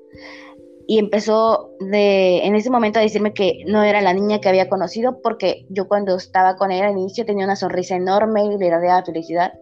y 0.88 1.00
empezó 1.00 1.72
de, 1.80 2.40
en 2.46 2.56
ese 2.56 2.70
momento 2.70 3.00
a 3.00 3.04
decirme 3.04 3.34
que 3.34 3.64
no 3.66 3.84
era 3.84 4.02
la 4.02 4.14
niña 4.14 4.42
que 4.42 4.50
había 4.50 4.68
conocido 4.68 5.22
porque 5.22 5.66
yo 5.70 5.88
cuando 5.88 6.18
estaba 6.18 6.56
con 6.56 6.72
él 6.72 6.84
al 6.84 6.92
inicio 6.92 7.26
tenía 7.26 7.46
una 7.46 7.56
sonrisa 7.56 7.96
enorme 7.96 8.44
y 8.44 8.58
le 8.58 8.70
daba 8.70 9.04
felicidad 9.06 9.54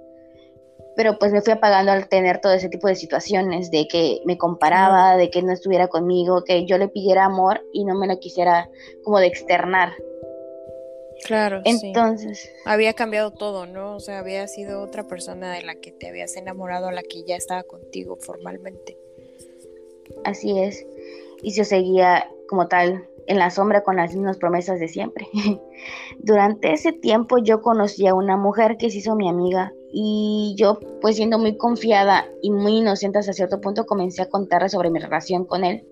pero 0.95 1.17
pues 1.17 1.31
me 1.31 1.41
fui 1.41 1.53
apagando 1.53 1.91
al 1.91 2.07
tener 2.09 2.41
todo 2.41 2.53
ese 2.53 2.69
tipo 2.69 2.87
de 2.87 2.95
situaciones, 2.95 3.71
de 3.71 3.87
que 3.87 4.21
me 4.25 4.37
comparaba, 4.37 5.17
de 5.17 5.29
que 5.29 5.41
no 5.41 5.53
estuviera 5.53 5.87
conmigo, 5.87 6.43
que 6.43 6.65
yo 6.65 6.77
le 6.77 6.87
pidiera 6.87 7.25
amor 7.25 7.61
y 7.73 7.85
no 7.85 7.95
me 7.95 8.07
lo 8.07 8.19
quisiera 8.19 8.69
como 9.03 9.19
de 9.19 9.27
externar. 9.27 9.93
Claro. 11.25 11.61
Entonces. 11.65 12.49
Había 12.65 12.93
cambiado 12.93 13.31
todo, 13.31 13.65
¿no? 13.65 13.95
O 13.95 13.99
sea, 13.99 14.19
había 14.19 14.47
sido 14.47 14.81
otra 14.81 15.07
persona 15.07 15.53
de 15.53 15.63
la 15.63 15.75
que 15.75 15.91
te 15.91 16.07
habías 16.07 16.35
enamorado, 16.35 16.87
a 16.87 16.91
la 16.91 17.03
que 17.03 17.23
ya 17.23 17.35
estaba 17.35 17.63
contigo 17.63 18.17
formalmente. 18.17 18.97
Así 20.23 20.59
es. 20.59 20.85
Y 21.41 21.53
yo 21.53 21.63
seguía 21.63 22.29
como 22.47 22.67
tal 22.67 23.07
en 23.27 23.37
la 23.37 23.51
sombra 23.51 23.83
con 23.83 23.95
las 23.95 24.13
mismas 24.13 24.37
promesas 24.37 24.79
de 24.79 24.87
siempre. 24.87 25.27
Durante 26.19 26.73
ese 26.73 26.93
tiempo 26.93 27.37
yo 27.37 27.61
conocí 27.61 28.07
a 28.07 28.15
una 28.15 28.37
mujer 28.37 28.77
que 28.77 28.89
se 28.89 28.97
hizo 28.97 29.15
mi 29.15 29.29
amiga 29.29 29.73
y 29.91 30.55
yo 30.57 30.79
pues 31.01 31.15
siendo 31.15 31.39
muy 31.39 31.57
confiada 31.57 32.25
y 32.41 32.51
muy 32.51 32.77
inocente 32.77 33.19
hasta 33.19 33.33
cierto 33.33 33.59
punto 33.61 33.85
comencé 33.85 34.21
a 34.21 34.29
contarle 34.29 34.69
sobre 34.69 34.89
mi 34.89 34.99
relación 34.99 35.45
con 35.45 35.63
él 35.63 35.83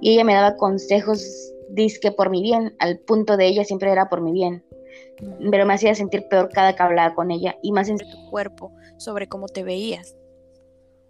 y 0.00 0.12
ella 0.12 0.24
me 0.24 0.34
daba 0.34 0.56
consejos 0.56 1.52
disque 1.72 2.12
por 2.12 2.30
mi 2.30 2.42
bien, 2.42 2.76
al 2.78 2.98
punto 2.98 3.36
de 3.36 3.46
ella 3.46 3.64
siempre 3.64 3.90
era 3.90 4.08
por 4.08 4.20
mi 4.20 4.32
bien. 4.32 4.64
pero 5.50 5.66
me 5.66 5.74
hacía 5.74 5.94
sentir 5.94 6.28
peor 6.28 6.50
cada 6.50 6.74
que 6.74 6.82
hablaba 6.82 7.14
con 7.14 7.30
ella 7.30 7.56
y 7.62 7.72
más 7.72 7.88
en 7.88 7.98
tu 7.98 8.30
cuerpo, 8.30 8.72
sobre 8.98 9.28
cómo 9.28 9.46
te 9.46 9.62
veías. 9.62 10.16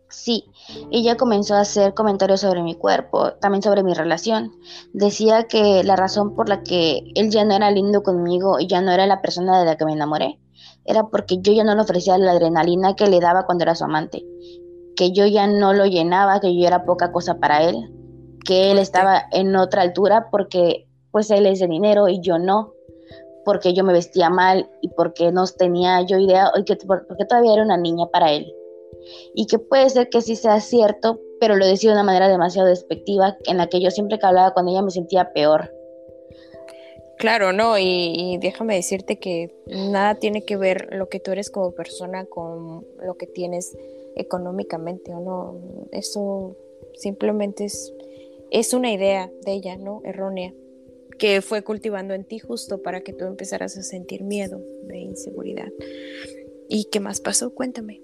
Sí, 0.08 0.44
ella 0.90 1.16
comenzó 1.16 1.54
a 1.54 1.60
hacer 1.60 1.94
comentarios 1.94 2.42
sobre 2.42 2.62
mi 2.62 2.74
cuerpo, 2.74 3.32
también 3.34 3.62
sobre 3.62 3.82
mi 3.82 3.94
relación. 3.94 4.52
Decía 4.92 5.44
que 5.44 5.82
la 5.84 5.96
razón 5.96 6.34
por 6.34 6.50
la 6.50 6.62
que 6.62 7.02
él 7.14 7.30
ya 7.30 7.44
no 7.44 7.54
era 7.56 7.70
lindo 7.70 8.02
conmigo 8.02 8.60
y 8.60 8.66
ya 8.66 8.82
no 8.82 8.92
era 8.92 9.06
la 9.06 9.22
persona 9.22 9.58
de 9.58 9.64
la 9.64 9.76
que 9.76 9.86
me 9.86 9.94
enamoré 9.94 10.38
era 10.84 11.04
porque 11.04 11.38
yo 11.40 11.52
ya 11.52 11.64
no 11.64 11.74
le 11.74 11.82
ofrecía 11.82 12.18
la 12.18 12.32
adrenalina 12.32 12.94
que 12.94 13.08
le 13.08 13.20
daba 13.20 13.46
cuando 13.46 13.64
era 13.64 13.74
su 13.74 13.84
amante, 13.84 14.24
que 14.96 15.12
yo 15.12 15.26
ya 15.26 15.46
no 15.46 15.72
lo 15.72 15.86
llenaba, 15.86 16.40
que 16.40 16.54
yo 16.56 16.66
era 16.66 16.84
poca 16.84 17.12
cosa 17.12 17.38
para 17.38 17.62
él, 17.62 17.76
que 18.44 18.70
él 18.70 18.78
estaba 18.78 19.22
en 19.32 19.54
otra 19.56 19.82
altura 19.82 20.28
porque 20.30 20.86
pues 21.10 21.30
él 21.30 21.46
es 21.46 21.60
de 21.60 21.68
dinero 21.68 22.08
y 22.08 22.20
yo 22.20 22.38
no, 22.38 22.72
porque 23.44 23.74
yo 23.74 23.84
me 23.84 23.92
vestía 23.92 24.30
mal 24.30 24.70
y 24.80 24.88
porque 24.88 25.32
no 25.32 25.44
tenía 25.46 26.00
yo 26.02 26.18
idea, 26.18 26.50
y 26.56 26.64
que, 26.64 26.76
porque 26.76 27.24
todavía 27.28 27.54
era 27.54 27.62
una 27.62 27.76
niña 27.76 28.06
para 28.06 28.32
él 28.32 28.52
y 29.34 29.46
que 29.46 29.58
puede 29.58 29.88
ser 29.90 30.08
que 30.08 30.22
sí 30.22 30.36
sea 30.36 30.60
cierto, 30.60 31.20
pero 31.40 31.56
lo 31.56 31.66
decía 31.66 31.90
de 31.90 31.96
una 31.96 32.04
manera 32.04 32.28
demasiado 32.28 32.68
despectiva, 32.68 33.36
en 33.46 33.56
la 33.56 33.66
que 33.66 33.80
yo 33.80 33.90
siempre 33.90 34.18
que 34.18 34.26
hablaba 34.26 34.54
con 34.54 34.68
ella 34.68 34.82
me 34.82 34.90
sentía 34.90 35.32
peor. 35.32 35.72
Claro, 37.22 37.52
no, 37.52 37.78
y, 37.78 38.36
déjame 38.40 38.74
decirte 38.74 39.20
que 39.20 39.54
nada 39.68 40.16
tiene 40.16 40.44
que 40.44 40.56
ver 40.56 40.88
lo 40.90 41.08
que 41.08 41.20
tú 41.20 41.30
eres 41.30 41.50
como 41.50 41.70
persona 41.70 42.24
con 42.24 42.84
lo 43.00 43.16
que 43.16 43.28
tienes 43.28 43.78
económicamente 44.16 45.14
o 45.14 45.20
no. 45.20 45.86
Eso 45.92 46.56
simplemente 46.94 47.66
es, 47.66 47.94
es 48.50 48.74
una 48.74 48.90
idea 48.90 49.30
de 49.44 49.52
ella, 49.52 49.76
¿no? 49.76 50.02
Errónea, 50.04 50.52
que 51.16 51.42
fue 51.42 51.62
cultivando 51.62 52.12
en 52.12 52.24
ti 52.24 52.40
justo 52.40 52.82
para 52.82 53.02
que 53.02 53.12
tú 53.12 53.24
empezaras 53.24 53.76
a 53.76 53.84
sentir 53.84 54.24
miedo 54.24 54.60
de 54.88 54.98
inseguridad. 54.98 55.68
¿Y 56.68 56.86
qué 56.86 56.98
más 56.98 57.20
pasó? 57.20 57.54
Cuéntame. 57.54 58.02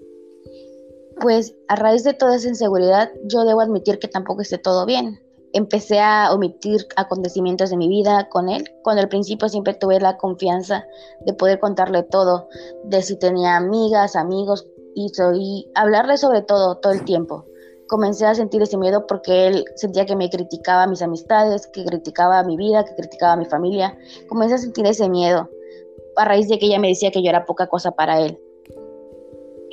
Pues 1.19 1.57
a 1.67 1.75
raíz 1.75 2.05
de 2.05 2.13
toda 2.13 2.37
esa 2.37 2.47
inseguridad, 2.47 3.11
yo 3.25 3.43
debo 3.43 3.59
admitir 3.59 3.99
que 3.99 4.07
tampoco 4.07 4.43
esté 4.43 4.59
todo 4.59 4.85
bien. 4.85 5.19
Empecé 5.53 5.99
a 5.99 6.31
omitir 6.31 6.85
acontecimientos 6.95 7.69
de 7.69 7.77
mi 7.77 7.87
vida 7.87 8.29
con 8.29 8.49
él, 8.49 8.69
cuando 8.83 9.01
al 9.01 9.09
principio 9.09 9.49
siempre 9.49 9.73
tuve 9.73 9.99
la 9.99 10.17
confianza 10.17 10.85
de 11.25 11.33
poder 11.33 11.59
contarle 11.59 12.03
todo, 12.03 12.47
de 12.83 13.01
si 13.01 13.17
tenía 13.17 13.57
amigas, 13.57 14.15
amigos, 14.15 14.67
y, 14.95 15.11
y 15.35 15.71
hablarle 15.75 16.17
sobre 16.17 16.41
todo 16.41 16.75
todo 16.75 16.93
el 16.93 17.03
tiempo. 17.03 17.45
Comencé 17.87 18.27
a 18.27 18.35
sentir 18.35 18.61
ese 18.61 18.77
miedo 18.77 19.07
porque 19.07 19.47
él 19.47 19.65
sentía 19.75 20.05
que 20.05 20.15
me 20.15 20.29
criticaba 20.29 20.85
mis 20.85 21.01
amistades, 21.01 21.65
que 21.67 21.83
criticaba 21.83 22.43
mi 22.43 22.55
vida, 22.55 22.85
que 22.85 22.93
criticaba 22.93 23.35
mi 23.35 23.45
familia. 23.45 23.97
Comencé 24.27 24.55
a 24.55 24.59
sentir 24.59 24.85
ese 24.85 25.09
miedo 25.09 25.49
a 26.15 26.25
raíz 26.25 26.47
de 26.49 26.59
que 26.59 26.67
ella 26.67 26.79
me 26.79 26.89
decía 26.89 27.11
que 27.11 27.23
yo 27.23 27.29
era 27.29 27.45
poca 27.45 27.67
cosa 27.67 27.91
para 27.91 28.19
él. 28.19 28.39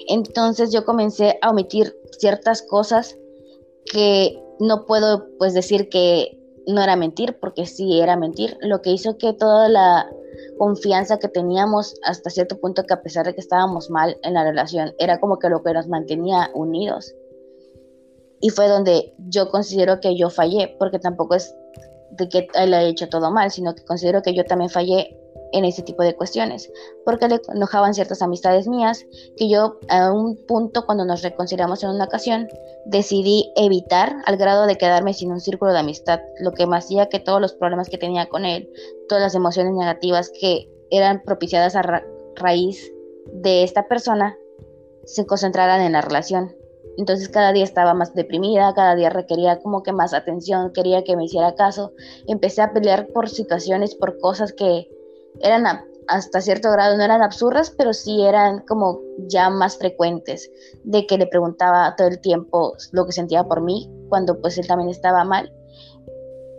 Entonces 0.09 0.73
yo 0.73 0.85
comencé 0.85 1.39
a 1.43 1.51
omitir 1.51 1.95
ciertas 2.19 2.63
cosas 2.63 3.19
que 3.91 4.43
no 4.61 4.87
puedo 4.87 5.27
pues 5.39 5.55
decir 5.55 5.89
que 5.89 6.39
no 6.67 6.83
era 6.83 6.97
mentir, 6.97 7.39
porque 7.41 7.67
sí 7.67 8.01
era 8.01 8.17
mentir, 8.17 8.59
lo 8.61 8.83
que 8.83 8.91
hizo 8.91 9.19
que 9.19 9.33
toda 9.33 9.69
la 9.69 10.11
confianza 10.59 11.19
que 11.19 11.29
teníamos 11.29 11.95
hasta 12.03 12.31
cierto 12.31 12.59
punto 12.59 12.85
que 12.85 12.95
a 12.95 13.03
pesar 13.03 13.27
de 13.27 13.35
que 13.35 13.41
estábamos 13.41 13.91
mal 13.91 14.17
en 14.23 14.35
la 14.35 14.45
relación, 14.45 14.93
era 14.99 15.21
como 15.21 15.39
que 15.39 15.49
lo 15.49 15.63
que 15.63 15.73
nos 15.73 15.89
mantenía 15.89 16.51
unidos. 16.55 17.15
Y 18.41 18.51
fue 18.51 18.69
donde 18.69 19.15
yo 19.29 19.51
considero 19.51 20.01
que 20.01 20.17
yo 20.17 20.29
fallé, 20.29 20.77
porque 20.79 20.99
tampoco 20.99 21.35
es 21.37 21.55
de 22.11 22.29
que 22.29 22.49
él 22.55 22.75
haya 22.75 22.89
hecho 22.89 23.09
todo 23.09 23.31
mal, 23.31 23.51
sino 23.51 23.75
que 23.75 23.85
considero 23.85 24.23
que 24.23 24.35
yo 24.35 24.45
también 24.45 24.71
fallé 24.71 25.19
en 25.57 25.65
ese 25.65 25.83
tipo 25.83 26.03
de 26.03 26.15
cuestiones, 26.15 26.71
porque 27.05 27.29
le 27.29 27.41
enojaban 27.55 27.95
ciertas 27.95 28.21
amistades 28.21 28.69
mías 28.69 29.07
que 29.37 29.49
yo 29.49 29.79
a 29.89 30.13
un 30.13 30.37
punto 30.47 30.85
cuando 30.85 31.07
nos 31.07 31.23
reconciliamos 31.23 31.83
en 31.83 31.91
una 31.91 32.05
ocasión 32.05 32.47
decidí 32.85 33.53
evitar 33.57 34.17
al 34.27 34.37
grado 34.37 34.67
de 34.67 34.77
quedarme 34.77 35.15
sin 35.15 35.33
un 35.33 35.41
círculo 35.41 35.73
de 35.73 35.79
amistad, 35.79 36.21
lo 36.41 36.53
que 36.53 36.67
me 36.67 36.77
hacía 36.77 37.09
que 37.09 37.21
todos 37.21 37.41
los 37.41 37.55
problemas 37.55 37.89
que 37.89 37.97
tenía 37.97 38.29
con 38.29 38.45
él, 38.45 38.71
todas 39.09 39.23
las 39.23 39.35
emociones 39.35 39.73
negativas 39.73 40.31
que 40.31 40.71
eran 40.91 41.23
propiciadas 41.23 41.75
a 41.75 42.03
raíz 42.37 42.93
de 43.33 43.65
esta 43.65 43.89
persona, 43.89 44.37
se 45.07 45.25
concentraran 45.25 45.81
en 45.81 45.93
la 45.93 46.03
relación. 46.03 46.55
Entonces 46.99 47.29
cada 47.29 47.53
día 47.53 47.65
estaba 47.65 47.95
más 47.95 48.15
deprimida, 48.15 48.75
cada 48.75 48.95
día 48.95 49.11
requería 49.11 49.59
como 49.59 49.83
que 49.83 49.93
más 49.93 50.13
atención, 50.13 50.73
quería 50.73 51.03
que 51.03 51.17
me 51.17 51.25
hiciera 51.25 51.55
caso. 51.55 51.93
Empecé 52.27 52.63
a 52.63 52.73
pelear 52.73 53.09
por 53.09 53.29
situaciones, 53.29 53.95
por 53.95 54.19
cosas 54.19 54.53
que 54.53 54.89
eran 55.41 55.65
hasta 56.09 56.41
cierto 56.41 56.71
grado, 56.71 56.97
no 56.97 57.03
eran 57.03 57.23
absurdas, 57.23 57.71
pero 57.77 57.93
sí 57.93 58.25
eran 58.25 58.61
como 58.61 59.01
ya 59.27 59.51
más 59.51 59.77
frecuentes, 59.77 60.51
de 60.85 61.07
que 61.07 61.19
le 61.19 61.27
preguntaba 61.27 61.95
todo 61.97 62.09
el 62.09 62.21
tiempo 62.21 62.75
lo 62.93 63.07
que 63.07 63.13
sentía 63.13 63.45
por 63.45 63.61
mí, 63.61 63.91
cuando 64.09 64.41
pues 64.41 64.57
él 64.59 64.67
también 64.67 64.91
estaba 64.91 65.25
mal, 65.25 65.53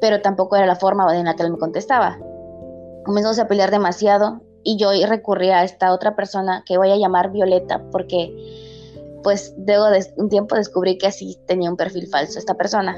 pero 0.01 0.21
tampoco 0.21 0.55
era 0.55 0.65
la 0.65 0.75
forma 0.75 1.17
en 1.17 1.25
la 1.25 1.35
que 1.35 1.43
él 1.43 1.51
me 1.51 1.57
contestaba. 1.57 2.19
Comenzamos 3.05 3.39
a 3.39 3.47
pelear 3.47 3.71
demasiado 3.71 4.41
y 4.63 4.77
yo 4.77 4.89
recurrí 5.07 5.49
a 5.49 5.63
esta 5.63 5.93
otra 5.93 6.15
persona 6.15 6.63
que 6.65 6.77
voy 6.77 6.91
a 6.91 6.97
llamar 6.97 7.31
Violeta 7.31 7.81
porque 7.91 8.35
pues 9.23 9.55
luego 9.57 9.89
de 9.89 10.05
un 10.17 10.29
tiempo 10.29 10.55
descubrí 10.55 10.97
que 10.97 11.07
así 11.07 11.39
tenía 11.47 11.69
un 11.69 11.77
perfil 11.77 12.07
falso 12.07 12.37
esta 12.37 12.55
persona. 12.55 12.97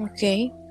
Ok 0.00 0.63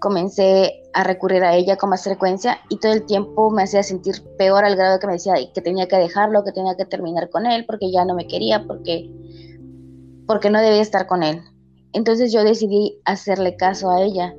comencé 0.00 0.82
a 0.92 1.04
recurrir 1.04 1.42
a 1.44 1.54
ella 1.54 1.76
con 1.76 1.90
más 1.90 2.04
frecuencia 2.04 2.58
y 2.68 2.78
todo 2.78 2.92
el 2.92 3.06
tiempo 3.06 3.50
me 3.50 3.62
hacía 3.62 3.82
sentir 3.82 4.22
peor 4.36 4.64
al 4.64 4.76
grado 4.76 4.98
que 4.98 5.06
me 5.06 5.14
decía 5.14 5.34
que 5.54 5.60
tenía 5.60 5.88
que 5.88 5.96
dejarlo, 5.96 6.44
que 6.44 6.52
tenía 6.52 6.76
que 6.76 6.84
terminar 6.84 7.30
con 7.30 7.46
él 7.46 7.64
porque 7.66 7.90
ya 7.90 8.04
no 8.04 8.14
me 8.14 8.26
quería, 8.26 8.64
porque, 8.66 9.10
porque 10.26 10.50
no 10.50 10.60
debía 10.60 10.80
estar 10.80 11.06
con 11.06 11.22
él. 11.22 11.42
Entonces 11.92 12.32
yo 12.32 12.44
decidí 12.44 13.00
hacerle 13.04 13.56
caso 13.56 13.90
a 13.90 14.02
ella, 14.02 14.34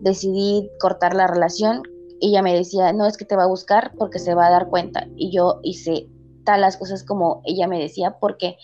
decidí 0.00 0.70
cortar 0.78 1.14
la 1.14 1.26
relación 1.26 1.82
y 2.20 2.30
ella 2.30 2.42
me 2.42 2.54
decía, 2.54 2.92
no 2.92 3.06
es 3.06 3.16
que 3.16 3.24
te 3.24 3.36
va 3.36 3.44
a 3.44 3.48
buscar 3.48 3.92
porque 3.98 4.18
se 4.18 4.34
va 4.34 4.46
a 4.46 4.50
dar 4.50 4.68
cuenta 4.68 5.06
y 5.16 5.30
yo 5.32 5.60
hice 5.62 6.08
tal 6.44 6.60
las 6.60 6.76
cosas 6.76 7.04
como 7.04 7.42
ella 7.44 7.66
me 7.66 7.78
decía 7.78 8.16
porque 8.20 8.56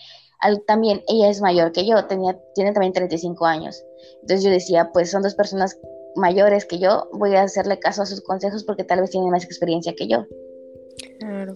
también 0.65 1.01
ella 1.07 1.29
es 1.29 1.41
mayor 1.41 1.71
que 1.71 1.85
yo, 1.85 2.05
tenía, 2.05 2.39
tiene 2.53 2.71
también 2.71 2.93
35 2.93 3.45
años. 3.45 3.83
Entonces 4.21 4.43
yo 4.43 4.51
decía, 4.51 4.91
pues 4.93 5.11
son 5.11 5.23
dos 5.23 5.35
personas 5.35 5.77
mayores 6.17 6.65
que 6.65 6.79
yo, 6.79 7.09
voy 7.13 7.35
a 7.35 7.43
hacerle 7.43 7.79
caso 7.79 8.01
a 8.01 8.05
sus 8.05 8.21
consejos 8.21 8.63
porque 8.63 8.83
tal 8.83 9.01
vez 9.01 9.11
tienen 9.11 9.29
más 9.29 9.45
experiencia 9.45 9.93
que 9.95 10.07
yo. 10.07 10.25
Claro. 11.19 11.55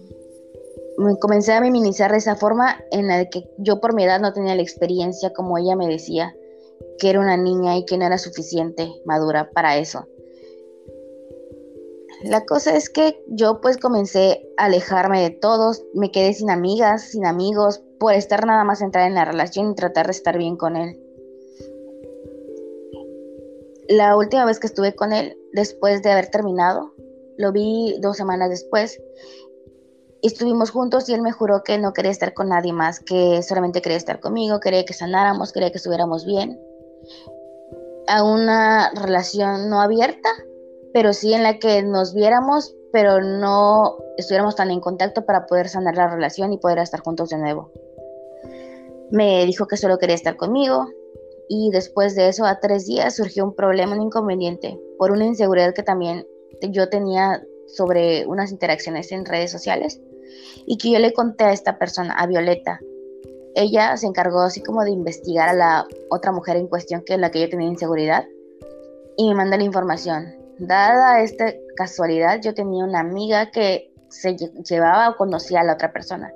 Me 0.98 1.18
comencé 1.18 1.52
a 1.52 1.60
minimizar 1.60 2.12
de 2.12 2.18
esa 2.18 2.36
forma 2.36 2.80
en 2.90 3.08
la 3.08 3.24
que 3.26 3.44
yo 3.58 3.80
por 3.80 3.94
mi 3.94 4.04
edad 4.04 4.20
no 4.20 4.32
tenía 4.32 4.54
la 4.54 4.62
experiencia 4.62 5.32
como 5.32 5.58
ella 5.58 5.74
me 5.74 5.88
decía, 5.88 6.34
que 6.98 7.10
era 7.10 7.20
una 7.20 7.36
niña 7.36 7.76
y 7.76 7.84
que 7.84 7.98
no 7.98 8.06
era 8.06 8.18
suficiente 8.18 8.88
madura 9.04 9.50
para 9.52 9.76
eso. 9.78 10.06
La 12.24 12.44
cosa 12.44 12.76
es 12.76 12.88
que 12.88 13.20
yo 13.26 13.60
pues 13.60 13.78
comencé 13.78 14.48
a 14.56 14.66
alejarme 14.66 15.22
de 15.22 15.30
todos, 15.30 15.84
me 15.92 16.12
quedé 16.12 16.34
sin 16.34 16.50
amigas, 16.50 17.10
sin 17.10 17.26
amigos, 17.26 17.82
por 17.98 18.12
estar 18.12 18.46
nada 18.46 18.62
más 18.62 18.78
centrada 18.78 19.08
en 19.08 19.14
la 19.14 19.24
relación 19.24 19.72
y 19.72 19.74
tratar 19.74 20.06
de 20.06 20.12
estar 20.12 20.38
bien 20.38 20.56
con 20.56 20.76
él 20.76 21.00
la 23.92 24.16
última 24.16 24.46
vez 24.46 24.58
que 24.58 24.66
estuve 24.66 24.94
con 24.94 25.12
él, 25.12 25.36
después 25.52 26.02
de 26.02 26.10
haber 26.10 26.28
terminado, 26.28 26.94
lo 27.36 27.52
vi 27.52 27.98
dos 28.00 28.16
semanas 28.16 28.48
después. 28.48 29.00
Estuvimos 30.22 30.70
juntos 30.70 31.08
y 31.08 31.14
él 31.14 31.20
me 31.20 31.32
juró 31.32 31.62
que 31.62 31.76
no 31.78 31.92
quería 31.92 32.10
estar 32.10 32.32
con 32.32 32.48
nadie 32.48 32.72
más, 32.72 33.00
que 33.00 33.42
solamente 33.42 33.82
quería 33.82 33.98
estar 33.98 34.20
conmigo, 34.20 34.60
quería 34.60 34.84
que 34.84 34.94
sanáramos, 34.94 35.52
quería 35.52 35.70
que 35.70 35.76
estuviéramos 35.76 36.24
bien. 36.24 36.58
A 38.08 38.24
una 38.24 38.90
relación 38.94 39.68
no 39.68 39.80
abierta, 39.80 40.30
pero 40.94 41.12
sí 41.12 41.34
en 41.34 41.42
la 41.42 41.58
que 41.58 41.82
nos 41.82 42.14
viéramos, 42.14 42.74
pero 42.92 43.20
no 43.20 43.98
estuviéramos 44.16 44.56
tan 44.56 44.70
en 44.70 44.80
contacto 44.80 45.26
para 45.26 45.46
poder 45.46 45.68
sanar 45.68 45.96
la 45.96 46.08
relación 46.08 46.52
y 46.52 46.58
poder 46.58 46.78
estar 46.78 47.00
juntos 47.00 47.28
de 47.28 47.38
nuevo. 47.38 47.70
Me 49.10 49.44
dijo 49.44 49.66
que 49.66 49.76
solo 49.76 49.98
quería 49.98 50.14
estar 50.14 50.36
conmigo, 50.36 50.86
y 51.54 51.68
después 51.70 52.14
de 52.14 52.28
eso 52.28 52.46
a 52.46 52.60
tres 52.60 52.86
días 52.86 53.14
surgió 53.14 53.44
un 53.44 53.54
problema, 53.54 53.94
un 53.94 54.00
inconveniente, 54.00 54.80
por 54.98 55.12
una 55.12 55.26
inseguridad 55.26 55.74
que 55.74 55.82
también 55.82 56.26
yo 56.62 56.88
tenía 56.88 57.42
sobre 57.66 58.26
unas 58.26 58.52
interacciones 58.52 59.12
en 59.12 59.26
redes 59.26 59.50
sociales 59.50 60.00
y 60.64 60.78
que 60.78 60.92
yo 60.92 60.98
le 60.98 61.12
conté 61.12 61.44
a 61.44 61.52
esta 61.52 61.78
persona, 61.78 62.14
a 62.14 62.26
Violeta. 62.26 62.80
Ella 63.54 63.94
se 63.98 64.06
encargó 64.06 64.40
así 64.40 64.62
como 64.62 64.82
de 64.82 64.92
investigar 64.92 65.50
a 65.50 65.52
la 65.52 65.86
otra 66.08 66.32
mujer 66.32 66.56
en 66.56 66.68
cuestión 66.68 67.02
que 67.04 67.18
la 67.18 67.30
que 67.30 67.42
yo 67.42 67.50
tenía 67.50 67.68
inseguridad 67.68 68.24
y 69.18 69.28
me 69.28 69.34
manda 69.34 69.58
la 69.58 69.64
información. 69.64 70.34
Dada 70.58 71.20
esta 71.20 71.52
casualidad, 71.76 72.40
yo 72.40 72.54
tenía 72.54 72.82
una 72.82 73.00
amiga 73.00 73.50
que 73.50 73.92
se 74.08 74.36
llevaba 74.38 75.10
o 75.10 75.16
conocía 75.16 75.60
a 75.60 75.64
la 75.64 75.74
otra 75.74 75.92
persona. 75.92 76.32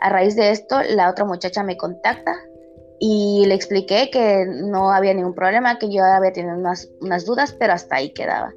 A 0.00 0.10
raíz 0.10 0.36
de 0.36 0.50
esto, 0.50 0.82
la 0.82 1.08
otra 1.08 1.24
muchacha 1.24 1.62
me 1.62 1.78
contacta 1.78 2.34
y 2.98 3.44
le 3.46 3.54
expliqué 3.54 4.10
que 4.10 4.44
no 4.46 4.90
había 4.90 5.14
ningún 5.14 5.34
problema, 5.34 5.78
que 5.78 5.90
yo 5.90 6.02
había 6.04 6.32
tenido 6.32 6.56
unas, 6.56 6.90
unas 7.00 7.24
dudas, 7.24 7.54
pero 7.58 7.72
hasta 7.72 7.96
ahí 7.96 8.12
quedaba. 8.12 8.52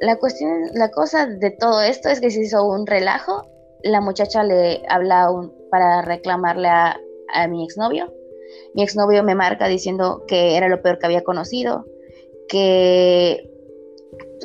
la 0.00 0.16
cuestión, 0.16 0.70
la 0.74 0.90
cosa 0.90 1.26
de 1.26 1.50
todo 1.50 1.82
esto 1.82 2.08
es 2.08 2.20
que 2.20 2.30
se 2.30 2.40
hizo 2.40 2.64
un 2.64 2.86
relajo. 2.86 3.46
La 3.82 4.00
muchacha 4.00 4.42
le 4.44 4.82
habla 4.88 5.28
para 5.70 6.02
reclamarle 6.02 6.68
a, 6.68 6.98
a 7.34 7.48
mi 7.48 7.64
exnovio. 7.64 8.12
Mi 8.74 8.82
exnovio 8.82 9.22
me 9.24 9.34
marca 9.34 9.68
diciendo 9.68 10.24
que 10.26 10.56
era 10.56 10.68
lo 10.68 10.82
peor 10.82 10.98
que 10.98 11.06
había 11.06 11.22
conocido, 11.22 11.86
que 12.48 13.50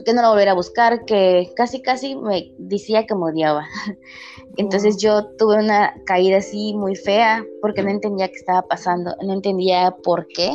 que 0.03 0.13
no 0.13 0.21
lo 0.21 0.29
volviera 0.29 0.51
a 0.51 0.55
buscar, 0.55 1.05
que 1.05 1.51
casi 1.55 1.81
casi 1.81 2.15
me 2.15 2.53
decía 2.57 3.05
que 3.05 3.15
me 3.15 3.31
odiaba. 3.31 3.65
Entonces 4.57 4.97
yo 4.97 5.25
tuve 5.37 5.57
una 5.57 5.93
caída 6.05 6.37
así 6.37 6.73
muy 6.73 6.95
fea 6.95 7.43
porque 7.61 7.83
no 7.83 7.89
entendía 7.89 8.27
qué 8.27 8.35
estaba 8.35 8.61
pasando, 8.67 9.15
no 9.21 9.33
entendía 9.33 9.95
por 10.03 10.27
qué. 10.27 10.53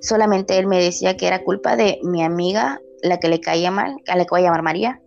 Solamente 0.00 0.58
él 0.58 0.66
me 0.66 0.82
decía 0.82 1.16
que 1.16 1.26
era 1.26 1.44
culpa 1.44 1.76
de 1.76 1.98
mi 2.02 2.22
amiga, 2.22 2.80
la 3.02 3.20
que 3.20 3.28
le 3.28 3.40
caía 3.40 3.70
mal, 3.70 3.96
a 4.08 4.16
la 4.16 4.24
que 4.24 4.30
voy 4.30 4.40
a 4.40 4.44
llamar 4.44 4.62
María, 4.62 5.02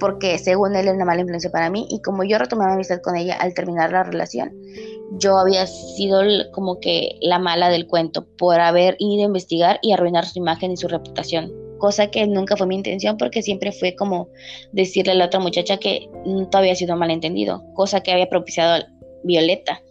porque 0.00 0.38
según 0.38 0.74
él 0.74 0.86
era 0.86 0.94
una 0.94 1.04
mala 1.04 1.20
influencia 1.20 1.50
para 1.50 1.70
mí 1.70 1.86
y 1.88 2.00
como 2.02 2.24
yo 2.24 2.38
retomé 2.38 2.66
mi 2.66 2.72
amistad 2.72 3.00
con 3.02 3.16
ella 3.16 3.36
al 3.36 3.54
terminar 3.54 3.92
la 3.92 4.02
relación, 4.02 4.52
yo 5.12 5.38
había 5.38 5.66
sido 5.66 6.22
como 6.52 6.80
que 6.80 7.18
la 7.20 7.38
mala 7.38 7.68
del 7.68 7.86
cuento 7.86 8.26
por 8.36 8.58
haber 8.60 8.96
ido 8.98 9.22
a 9.22 9.26
investigar 9.26 9.78
y 9.82 9.92
arruinar 9.92 10.26
su 10.26 10.38
imagen 10.38 10.72
y 10.72 10.76
su 10.76 10.88
reputación 10.88 11.63
cosa 11.84 12.10
que 12.10 12.26
nunca 12.26 12.56
fue 12.56 12.66
mi 12.66 12.76
intención 12.76 13.18
porque 13.18 13.42
siempre 13.42 13.70
fue 13.70 13.94
como 13.94 14.28
decirle 14.72 15.12
a 15.12 15.16
la 15.16 15.26
otra 15.26 15.38
muchacha 15.38 15.76
que 15.76 16.08
todo 16.50 16.62
había 16.62 16.74
sido 16.74 16.96
malentendido, 16.96 17.62
cosa 17.74 18.00
que 18.00 18.10
había 18.10 18.30
propiciado 18.30 18.82
Violeta. 19.22 19.82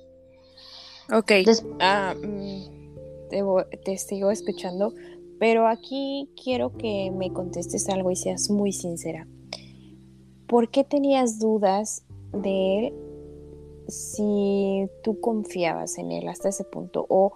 Ok, 1.13 1.31
ah, 1.79 2.15
mm, 2.19 3.29
te, 3.85 3.97
sigo 3.99 4.31
escuchando, 4.31 4.95
pero 5.39 5.67
aquí 5.67 6.31
quiero 6.43 6.75
que 6.75 7.11
me 7.11 7.31
contestes 7.31 7.87
algo 7.89 8.09
y 8.09 8.15
seas 8.15 8.49
muy 8.49 8.71
sincera. 8.71 9.27
¿Por 10.47 10.71
qué 10.71 10.83
tenías 10.83 11.37
dudas 11.37 12.07
de 12.31 12.87
él 12.87 12.93
si 13.87 14.89
tú 15.03 15.19
confiabas 15.19 15.99
en 15.99 16.11
él 16.11 16.27
hasta 16.27 16.49
ese 16.49 16.63
punto? 16.63 17.05
¿O 17.07 17.33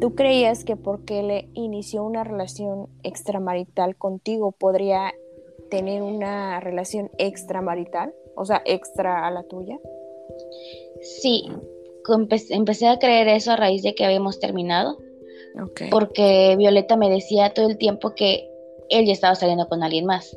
tú 0.00 0.14
creías 0.14 0.64
que 0.64 0.76
porque 0.76 1.22
le 1.22 1.48
inició 1.54 2.04
una 2.04 2.24
relación 2.24 2.88
extramarital 3.02 3.96
contigo 3.96 4.52
podría 4.52 5.14
tener 5.70 6.02
una 6.02 6.60
relación 6.60 7.10
extramarital? 7.18 8.14
O 8.36 8.44
sea, 8.44 8.62
extra 8.64 9.26
a 9.26 9.30
la 9.30 9.44
tuya. 9.44 9.78
Sí, 11.00 11.48
empecé 12.50 12.88
a 12.88 12.98
creer 12.98 13.28
eso 13.28 13.52
a 13.52 13.56
raíz 13.56 13.82
de 13.82 13.94
que 13.94 14.04
habíamos 14.04 14.40
terminado. 14.40 14.98
Porque 15.90 16.56
Violeta 16.58 16.96
me 16.96 17.08
decía 17.08 17.54
todo 17.54 17.68
el 17.68 17.78
tiempo 17.78 18.14
que 18.14 18.50
él 18.90 19.06
ya 19.06 19.12
estaba 19.12 19.34
saliendo 19.36 19.68
con 19.68 19.82
alguien 19.82 20.04
más, 20.04 20.36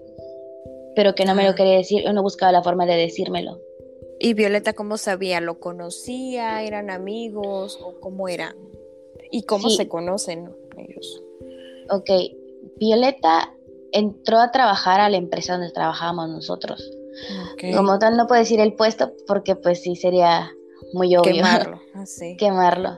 pero 0.96 1.16
que 1.16 1.26
no 1.26 1.34
me 1.34 1.44
lo 1.44 1.52
ah. 1.52 1.56
quería 1.56 1.78
decir, 1.78 2.04
yo 2.04 2.14
no 2.14 2.22
buscaba 2.22 2.52
la 2.52 2.62
forma 2.62 2.86
de 2.86 2.96
decírmelo. 2.96 3.60
¿Y 4.20 4.34
Violeta 4.34 4.74
cómo 4.74 4.98
sabía? 4.98 5.42
¿Lo 5.42 5.60
conocía? 5.60 6.62
¿Eran 6.64 6.90
amigos? 6.90 7.80
¿O 7.84 8.00
cómo 8.00 8.28
era? 8.28 8.56
¿Y 9.32 9.44
cómo 9.44 9.70
se 9.70 9.88
conocen 9.88 10.50
ellos? 10.78 11.24
Ok, 11.90 12.10
Violeta 12.78 13.54
entró 13.92 14.40
a 14.40 14.52
trabajar 14.52 15.00
a 15.00 15.10
la 15.10 15.18
empresa 15.18 15.54
donde 15.54 15.72
trabajábamos 15.72 16.30
nosotros. 16.30 16.92
Como 17.76 17.98
tal 17.98 18.16
no 18.16 18.28
puedo 18.28 18.40
decir 18.40 18.60
el 18.60 18.74
puesto 18.74 19.14
porque 19.26 19.56
pues 19.56 19.82
sí 19.82 19.96
sería 19.96 20.52
muy 20.94 21.16
obvio. 21.16 21.34
Quemarlo. 21.34 21.82
Ah, 21.96 22.04
Quemarlo. 22.38 22.98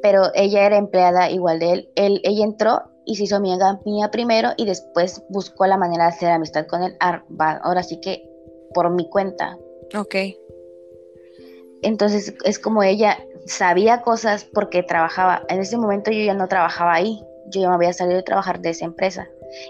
Pero 0.00 0.30
ella 0.34 0.64
era 0.64 0.76
empleada 0.76 1.28
igual 1.28 1.58
de 1.58 1.72
él. 1.72 1.88
él. 1.96 2.20
Ella 2.22 2.44
entró 2.44 2.82
y 3.04 3.16
se 3.16 3.24
hizo 3.24 3.34
amiga 3.34 3.80
mía 3.84 4.12
primero 4.12 4.50
y 4.56 4.64
después 4.64 5.24
buscó 5.28 5.66
la 5.66 5.76
manera 5.76 6.04
de 6.04 6.10
hacer 6.10 6.30
amistad 6.30 6.66
con 6.68 6.84
él. 6.84 6.96
Ahora 7.00 7.82
sí 7.82 7.98
que 8.00 8.22
por 8.74 8.88
mi 8.90 9.08
cuenta, 9.08 9.58
Ok. 9.94 10.14
Entonces 11.82 12.34
es 12.44 12.58
como 12.58 12.82
ella 12.82 13.18
sabía 13.46 14.02
cosas 14.02 14.44
porque 14.44 14.82
trabajaba. 14.82 15.42
En 15.48 15.60
ese 15.60 15.76
momento 15.76 16.10
yo 16.10 16.24
ya 16.24 16.34
no 16.34 16.48
trabajaba 16.48 16.94
ahí, 16.94 17.22
yo 17.46 17.60
ya 17.62 17.68
me 17.68 17.74
había 17.74 17.92
salido 17.92 18.16
de 18.16 18.22
trabajar 18.22 18.60
de 18.60 18.70
esa 18.70 18.84
empresa 18.84 19.28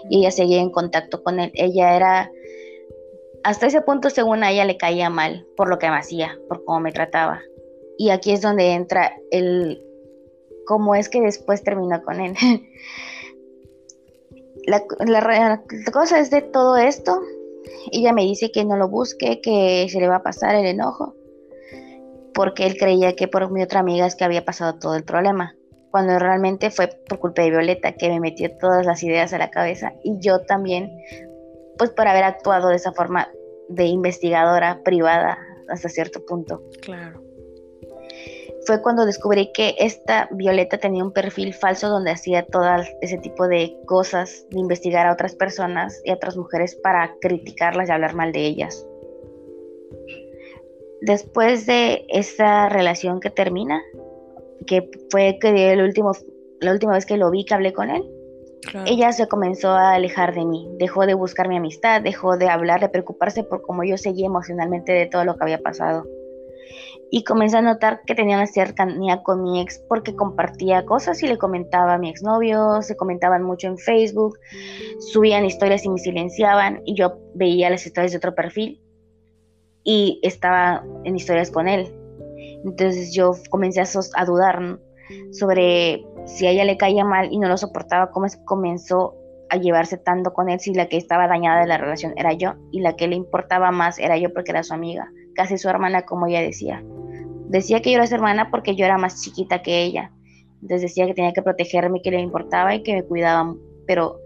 y 0.09 0.19
ella 0.19 0.31
seguía 0.31 0.61
en 0.61 0.71
contacto 0.71 1.23
con 1.23 1.39
él. 1.39 1.51
Ella 1.55 1.95
era, 1.95 2.31
hasta 3.43 3.67
ese 3.67 3.81
punto 3.81 4.09
según 4.09 4.43
a 4.43 4.51
ella 4.51 4.65
le 4.65 4.77
caía 4.77 5.09
mal 5.09 5.45
por 5.55 5.69
lo 5.69 5.79
que 5.79 5.89
me 5.89 5.97
hacía, 5.97 6.37
por 6.47 6.63
cómo 6.65 6.79
me 6.79 6.91
trataba. 6.91 7.41
Y 7.97 8.09
aquí 8.09 8.31
es 8.31 8.41
donde 8.41 8.71
entra 8.71 9.13
el 9.31 9.83
cómo 10.65 10.95
es 10.95 11.09
que 11.09 11.21
después 11.21 11.63
terminó 11.63 12.01
con 12.03 12.19
él. 12.21 12.33
la, 14.65 14.83
la 14.99 15.61
cosa 15.91 16.19
es 16.19 16.31
de 16.31 16.41
todo 16.41 16.77
esto 16.77 17.21
ella 17.91 18.13
me 18.13 18.23
dice 18.23 18.51
que 18.51 18.65
no 18.65 18.77
lo 18.77 18.87
busque, 18.87 19.41
que 19.41 19.87
se 19.89 19.99
le 19.99 20.07
va 20.07 20.17
a 20.17 20.23
pasar 20.23 20.55
el 20.55 20.65
enojo, 20.65 21.15
porque 22.33 22.65
él 22.65 22.77
creía 22.77 23.15
que 23.15 23.27
por 23.27 23.51
mi 23.51 23.63
otra 23.63 23.79
amiga 23.79 24.05
es 24.05 24.15
que 24.15 24.23
había 24.23 24.45
pasado 24.45 24.79
todo 24.79 24.95
el 24.95 25.03
problema, 25.03 25.55
cuando 25.91 26.17
realmente 26.17 26.71
fue 26.71 26.89
por 27.07 27.19
culpa 27.19 27.43
de 27.43 27.51
Violeta 27.51 27.93
que 27.93 28.09
me 28.09 28.19
metió 28.19 28.49
todas 28.57 28.85
las 28.85 29.03
ideas 29.03 29.33
a 29.33 29.37
la 29.37 29.51
cabeza 29.51 29.93
y 30.03 30.17
yo 30.19 30.39
también, 30.41 30.91
pues 31.77 31.91
por 31.91 32.07
haber 32.07 32.23
actuado 32.23 32.69
de 32.69 32.75
esa 32.75 32.93
forma 32.93 33.29
de 33.69 33.85
investigadora 33.85 34.81
privada 34.83 35.37
hasta 35.69 35.89
cierto 35.89 36.25
punto. 36.25 36.61
Claro 36.81 37.23
fue 38.65 38.81
cuando 38.81 39.05
descubrí 39.05 39.51
que 39.51 39.75
esta 39.77 40.29
Violeta 40.31 40.77
tenía 40.77 41.03
un 41.03 41.11
perfil 41.11 41.53
falso 41.53 41.89
donde 41.89 42.11
hacía 42.11 42.45
todo 42.45 42.65
ese 43.01 43.17
tipo 43.17 43.47
de 43.47 43.75
cosas, 43.85 44.45
de 44.49 44.59
investigar 44.59 45.05
a 45.05 45.13
otras 45.13 45.35
personas 45.35 46.01
y 46.05 46.11
a 46.11 46.15
otras 46.15 46.37
mujeres 46.37 46.75
para 46.75 47.13
criticarlas 47.19 47.89
y 47.89 47.91
hablar 47.91 48.15
mal 48.15 48.31
de 48.31 48.45
ellas. 48.45 48.85
Después 51.05 51.65
de 51.65 52.05
esa 52.07 52.69
relación 52.69 53.19
que 53.19 53.29
termina, 53.29 53.81
que 54.65 54.89
fue 55.11 55.37
que 55.41 55.73
el 55.73 55.81
último, 55.81 56.13
la 56.61 56.71
última 56.71 56.93
vez 56.93 57.05
que 57.05 57.17
lo 57.17 57.29
vi 57.29 57.43
que 57.43 57.53
hablé 57.53 57.73
con 57.73 57.89
él, 57.89 58.09
ella 58.85 59.11
se 59.11 59.27
comenzó 59.27 59.71
a 59.71 59.95
alejar 59.95 60.33
de 60.33 60.45
mí, 60.45 60.65
dejó 60.79 61.05
de 61.05 61.13
buscar 61.13 61.49
mi 61.49 61.57
amistad, 61.57 62.01
dejó 62.01 62.37
de 62.37 62.47
hablar, 62.47 62.79
de 62.79 62.87
preocuparse 62.87 63.43
por 63.43 63.63
cómo 63.63 63.83
yo 63.83 63.97
seguía 63.97 64.27
emocionalmente 64.27 64.93
de 64.93 65.05
todo 65.07 65.25
lo 65.25 65.35
que 65.35 65.43
había 65.43 65.57
pasado. 65.57 66.05
Y 67.11 67.25
comencé 67.25 67.57
a 67.57 67.61
notar 67.61 68.03
que 68.05 68.15
tenía 68.15 68.37
una 68.37 68.47
cercanía 68.47 69.23
con 69.23 69.43
mi 69.43 69.59
ex 69.59 69.83
porque 69.89 70.15
compartía 70.15 70.85
cosas 70.85 71.21
y 71.21 71.27
le 71.27 71.37
comentaba 71.37 71.95
a 71.95 71.97
mi 71.97 72.09
exnovio, 72.09 72.81
se 72.81 72.95
comentaban 72.95 73.43
mucho 73.43 73.67
en 73.67 73.77
Facebook, 73.77 74.39
subían 75.11 75.43
historias 75.43 75.83
y 75.83 75.89
me 75.89 75.97
silenciaban 75.97 76.81
y 76.85 76.95
yo 76.95 77.17
veía 77.35 77.69
las 77.69 77.85
historias 77.85 78.13
de 78.13 78.19
otro 78.19 78.33
perfil 78.33 78.82
y 79.83 80.19
estaba 80.23 80.83
en 81.03 81.15
historias 81.15 81.51
con 81.51 81.67
él. 81.67 81.93
Entonces 82.63 83.13
yo 83.13 83.33
comencé 83.49 83.81
a, 83.81 83.85
a 84.15 84.25
dudar 84.25 84.79
sobre 85.31 86.05
si 86.25 86.47
a 86.47 86.51
ella 86.51 86.65
le 86.65 86.77
caía 86.77 87.03
mal 87.03 87.31
y 87.31 87.37
no 87.37 87.47
lo 87.47 87.57
soportaba, 87.57 88.11
cómo 88.11 88.27
comenzó 88.45 89.15
a 89.49 89.57
llevarse 89.57 89.97
tanto 89.97 90.33
con 90.33 90.49
él 90.49 90.59
si 90.59 90.73
la 90.73 90.87
que 90.87 90.97
estaba 90.97 91.27
dañada 91.27 91.61
de 91.61 91.67
la 91.67 91.77
relación 91.77 92.13
era 92.15 92.33
yo 92.33 92.53
y 92.71 92.81
la 92.81 92.95
que 92.95 93.07
le 93.07 93.15
importaba 93.15 93.71
más 93.71 93.99
era 93.99 94.17
yo 94.17 94.33
porque 94.33 94.51
era 94.51 94.63
su 94.63 94.73
amiga, 94.73 95.11
casi 95.35 95.57
su 95.57 95.69
hermana 95.69 96.03
como 96.03 96.27
ella 96.27 96.41
decía. 96.41 96.83
Decía 97.49 97.81
que 97.81 97.91
yo 97.91 97.97
era 97.97 98.07
su 98.07 98.15
hermana 98.15 98.49
porque 98.49 98.75
yo 98.75 98.85
era 98.85 98.97
más 98.97 99.21
chiquita 99.21 99.61
que 99.61 99.83
ella. 99.83 100.11
Entonces 100.61 100.81
decía 100.89 101.05
que 101.05 101.13
tenía 101.13 101.33
que 101.33 101.41
protegerme, 101.41 102.01
que 102.01 102.09
le 102.09 102.21
importaba 102.21 102.73
y 102.73 102.81
que 102.81 102.93
me 102.93 103.03
cuidaba. 103.03 103.53
Pero 103.85 104.17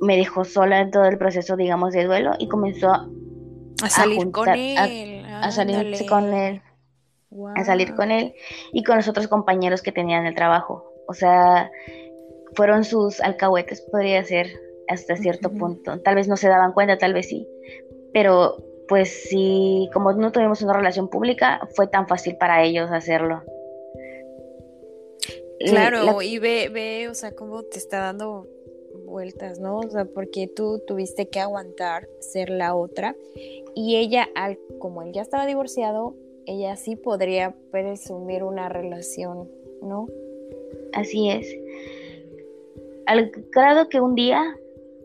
me 0.00 0.16
dejó 0.16 0.44
sola 0.44 0.80
en 0.80 0.90
todo 0.90 1.04
el 1.04 1.18
proceso, 1.18 1.56
digamos, 1.56 1.92
de 1.92 2.04
duelo 2.04 2.32
y 2.38 2.48
comenzó 2.48 3.10
a, 3.82 3.88
salir 3.88 4.30
con 4.30 4.48
él. 4.48 5.24
A, 5.26 5.50
salir 5.50 6.06
con 6.06 6.34
él. 6.34 6.62
A 7.56 7.64
salir 7.64 7.94
con 7.94 8.10
él 8.10 8.34
y 8.72 8.82
con 8.84 8.96
los 8.96 9.08
otros 9.08 9.28
compañeros 9.28 9.82
que 9.82 9.92
tenían 9.92 10.26
el 10.26 10.34
trabajo. 10.34 10.92
O 11.08 11.14
sea, 11.14 11.70
fueron 12.54 12.84
sus 12.84 13.20
alcahuetes, 13.20 13.80
podría 13.82 14.22
ser, 14.24 14.48
hasta 14.88 15.16
cierto 15.16 15.50
punto. 15.50 16.00
Tal 16.00 16.16
vez 16.16 16.28
no 16.28 16.36
se 16.36 16.48
daban 16.48 16.72
cuenta, 16.72 16.98
tal 16.98 17.14
vez 17.14 17.28
sí. 17.28 17.48
Pero 18.12 18.56
pues 18.88 19.24
sí, 19.28 19.88
como 19.92 20.12
no 20.12 20.32
tuvimos 20.32 20.60
una 20.62 20.74
relación 20.74 21.08
pública, 21.08 21.66
fue 21.74 21.86
tan 21.86 22.06
fácil 22.08 22.36
para 22.36 22.62
ellos 22.62 22.90
hacerlo. 22.90 23.42
Claro, 25.60 26.20
y 26.20 26.38
ve, 26.38 26.68
ve, 26.72 27.08
o 27.08 27.14
sea, 27.14 27.32
cómo 27.34 27.62
te 27.62 27.78
está 27.78 28.00
dando 28.00 28.46
vueltas, 29.12 29.60
¿no? 29.60 29.78
O 29.78 29.88
sea, 29.88 30.06
porque 30.06 30.48
tú 30.48 30.82
tuviste 30.86 31.28
que 31.28 31.38
aguantar 31.38 32.08
ser 32.18 32.50
la 32.50 32.74
otra 32.74 33.14
y 33.74 33.96
ella, 33.96 34.28
al, 34.34 34.58
como 34.78 35.02
él 35.02 35.12
ya 35.12 35.22
estaba 35.22 35.46
divorciado, 35.46 36.16
ella 36.46 36.74
sí 36.74 36.96
podría 36.96 37.54
presumir 37.70 38.42
una 38.42 38.68
relación, 38.68 39.48
¿no? 39.82 40.08
Así 40.92 41.30
es. 41.30 41.46
Al 43.06 43.30
grado 43.52 43.88
que 43.88 44.00
un 44.00 44.14
día 44.14 44.56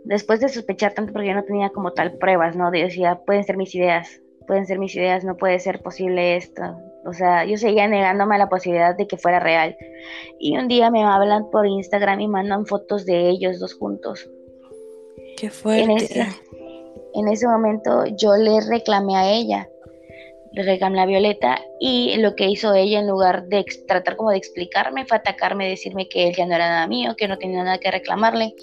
después 0.08 0.40
de 0.40 0.48
sospechar 0.48 0.94
tanto 0.94 1.12
porque 1.12 1.28
yo 1.28 1.36
no 1.36 1.44
tenía 1.44 1.70
como 1.70 1.92
tal 1.92 2.14
pruebas, 2.14 2.56
¿no? 2.56 2.72
decía, 2.72 3.22
pueden 3.26 3.44
ser 3.44 3.58
mis 3.58 3.76
ideas, 3.76 4.22
pueden 4.48 4.66
ser 4.66 4.80
mis 4.80 4.96
ideas, 4.96 5.24
no 5.24 5.36
puede 5.36 5.60
ser 5.60 5.82
posible 5.82 6.38
esto. 6.38 6.64
O 7.06 7.14
sea, 7.14 7.46
yo 7.46 7.58
seguía 7.58 7.88
negándome 7.88 8.36
a 8.36 8.40
la 8.40 8.50
posibilidad 8.50 8.96
de 8.96 9.08
que 9.08 9.18
fuera 9.18 9.40
real. 9.40 9.78
Y 10.40 10.58
un 10.58 10.68
día 10.68 10.92
me 10.92 11.04
hablan 11.04 11.50
por 11.50 11.66
Instagram 11.66 12.20
y 12.20 12.28
mandan 12.28 12.66
fotos 12.66 13.06
de 13.06 13.30
ellos 13.30 13.60
dos 13.60 13.74
juntos. 13.76 14.30
Qué 15.38 15.50
fuerte. 15.50 15.84
En 15.84 15.92
ese, 15.92 16.28
en 17.14 17.28
ese 17.28 17.48
momento 17.48 18.06
yo 18.18 18.36
le 18.36 18.60
reclamé 18.62 19.16
a 19.16 19.32
ella, 19.32 19.70
le 20.52 20.64
reclamé 20.64 21.00
a 21.02 21.06
Violeta 21.06 21.62
y 21.80 22.18
lo 22.18 22.36
que 22.36 22.48
hizo 22.48 22.74
ella 22.74 23.00
en 23.00 23.08
lugar 23.08 23.48
de 23.48 23.64
tratar 23.88 24.16
como 24.18 24.32
de 24.32 24.38
explicarme 24.38 25.06
fue 25.06 25.18
atacarme, 25.18 25.70
decirme 25.70 26.10
que 26.10 26.28
él 26.28 26.36
ya 26.36 26.46
no 26.46 26.56
era 26.56 26.68
nada 26.68 26.88
mío, 26.88 27.16
que 27.18 27.28
no 27.28 27.38
tenía 27.38 27.64
nada 27.64 27.78
que 27.78 27.92
reclamarle. 27.92 28.54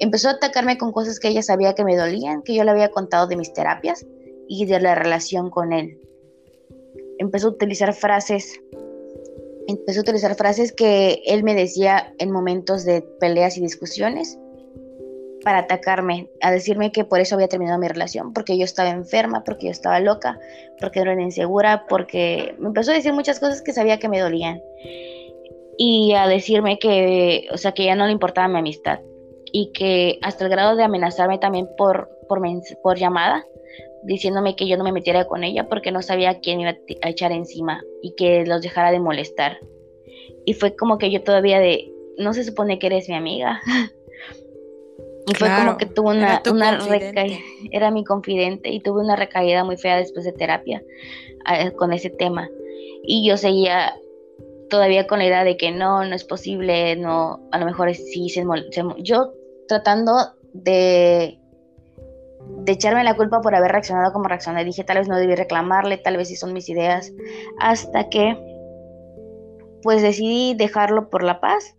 Empezó 0.00 0.28
a 0.28 0.32
atacarme 0.32 0.78
con 0.78 0.92
cosas 0.92 1.20
que 1.20 1.28
ella 1.28 1.42
sabía 1.42 1.74
que 1.74 1.84
me 1.84 1.96
dolían, 1.96 2.42
que 2.42 2.54
yo 2.54 2.64
le 2.64 2.70
había 2.70 2.90
contado 2.90 3.26
de 3.26 3.36
mis 3.36 3.52
terapias 3.52 4.06
y 4.48 4.64
de 4.66 4.80
la 4.80 4.94
relación 4.94 5.50
con 5.50 5.72
él. 5.72 5.98
Empezó 7.18 7.48
a 7.48 7.50
utilizar 7.50 7.92
frases 7.94 8.60
empezó 9.68 10.00
a 10.00 10.02
utilizar 10.02 10.34
frases 10.34 10.72
que 10.72 11.22
él 11.26 11.44
me 11.44 11.54
decía 11.54 12.14
en 12.18 12.30
momentos 12.30 12.84
de 12.84 13.02
peleas 13.02 13.58
y 13.58 13.60
discusiones 13.60 14.38
para 15.44 15.58
atacarme, 15.58 16.30
a 16.40 16.50
decirme 16.50 16.90
que 16.90 17.04
por 17.04 17.20
eso 17.20 17.34
había 17.34 17.48
terminado 17.48 17.78
mi 17.78 17.86
relación, 17.86 18.32
porque 18.32 18.58
yo 18.58 18.64
estaba 18.64 18.88
enferma, 18.88 19.44
porque 19.44 19.66
yo 19.66 19.70
estaba 19.70 20.00
loca, 20.00 20.38
porque 20.80 21.00
era 21.00 21.20
insegura, 21.20 21.86
porque 21.88 22.54
me 22.58 22.68
empezó 22.68 22.90
a 22.90 22.94
decir 22.94 23.12
muchas 23.12 23.38
cosas 23.38 23.62
que 23.62 23.72
sabía 23.72 23.98
que 23.98 24.08
me 24.08 24.20
dolían. 24.20 24.60
Y 25.76 26.14
a 26.14 26.26
decirme 26.26 26.78
que, 26.78 27.46
o 27.52 27.56
sea, 27.56 27.72
que 27.72 27.84
ya 27.84 27.94
no 27.94 28.06
le 28.06 28.12
importaba 28.12 28.48
mi 28.48 28.58
amistad 28.58 29.00
y 29.52 29.70
que 29.72 30.18
hasta 30.22 30.44
el 30.44 30.50
grado 30.50 30.76
de 30.76 30.82
amenazarme 30.82 31.38
también 31.38 31.68
por, 31.76 32.10
por, 32.26 32.40
por 32.82 32.98
llamada, 32.98 33.44
diciéndome 34.04 34.56
que 34.56 34.66
yo 34.66 34.76
no 34.76 34.84
me 34.84 34.92
metiera 34.92 35.26
con 35.26 35.44
ella 35.44 35.68
porque 35.68 35.92
no 35.92 36.02
sabía 36.02 36.40
quién 36.40 36.60
iba 36.60 36.76
a 37.02 37.08
echar 37.08 37.32
encima 37.32 37.82
y 38.02 38.14
que 38.14 38.44
los 38.46 38.62
dejara 38.62 38.90
de 38.90 39.00
molestar. 39.00 39.58
Y 40.44 40.54
fue 40.54 40.76
como 40.76 40.98
que 40.98 41.10
yo 41.10 41.22
todavía 41.22 41.60
de, 41.60 41.92
no 42.16 42.32
se 42.34 42.44
supone 42.44 42.78
que 42.78 42.86
eres 42.86 43.08
mi 43.08 43.14
amiga. 43.14 43.60
y 45.26 45.34
fue 45.34 45.48
como 45.56 45.76
que 45.76 45.86
tuve 45.86 46.16
una, 46.16 46.42
una 46.50 46.78
recaída, 46.78 47.38
era 47.70 47.90
mi 47.90 48.04
confidente 48.04 48.70
y 48.70 48.80
tuve 48.80 49.02
una 49.02 49.16
recaída 49.16 49.64
muy 49.64 49.76
fea 49.76 49.98
después 49.98 50.24
de 50.24 50.32
terapia 50.32 50.82
eh, 51.52 51.72
con 51.72 51.92
ese 51.92 52.10
tema. 52.10 52.48
Y 53.02 53.26
yo 53.26 53.36
seguía 53.36 53.94
todavía 54.68 55.06
con 55.06 55.18
la 55.18 55.26
idea 55.26 55.44
de 55.44 55.56
que 55.56 55.70
no, 55.70 56.04
no 56.04 56.14
es 56.14 56.24
posible, 56.24 56.96
no, 56.96 57.40
a 57.52 57.58
lo 57.58 57.66
mejor 57.66 57.94
sí 57.94 58.28
se, 58.28 58.44
se 58.70 58.84
yo 58.98 59.32
tratando 59.66 60.12
de 60.52 61.38
de 62.48 62.72
echarme 62.72 63.04
la 63.04 63.14
culpa 63.14 63.40
por 63.40 63.54
haber 63.54 63.72
reaccionado 63.72 64.12
como 64.12 64.28
reaccioné. 64.28 64.64
Dije, 64.64 64.84
tal 64.84 64.98
vez 64.98 65.08
no 65.08 65.16
debí 65.16 65.34
reclamarle, 65.34 65.98
tal 65.98 66.16
vez 66.16 66.28
sí 66.28 66.36
son 66.36 66.52
mis 66.52 66.68
ideas. 66.68 67.12
Hasta 67.60 68.08
que, 68.08 68.36
pues 69.82 70.02
decidí 70.02 70.54
dejarlo 70.54 71.08
por 71.10 71.22
la 71.22 71.40
paz. 71.40 71.76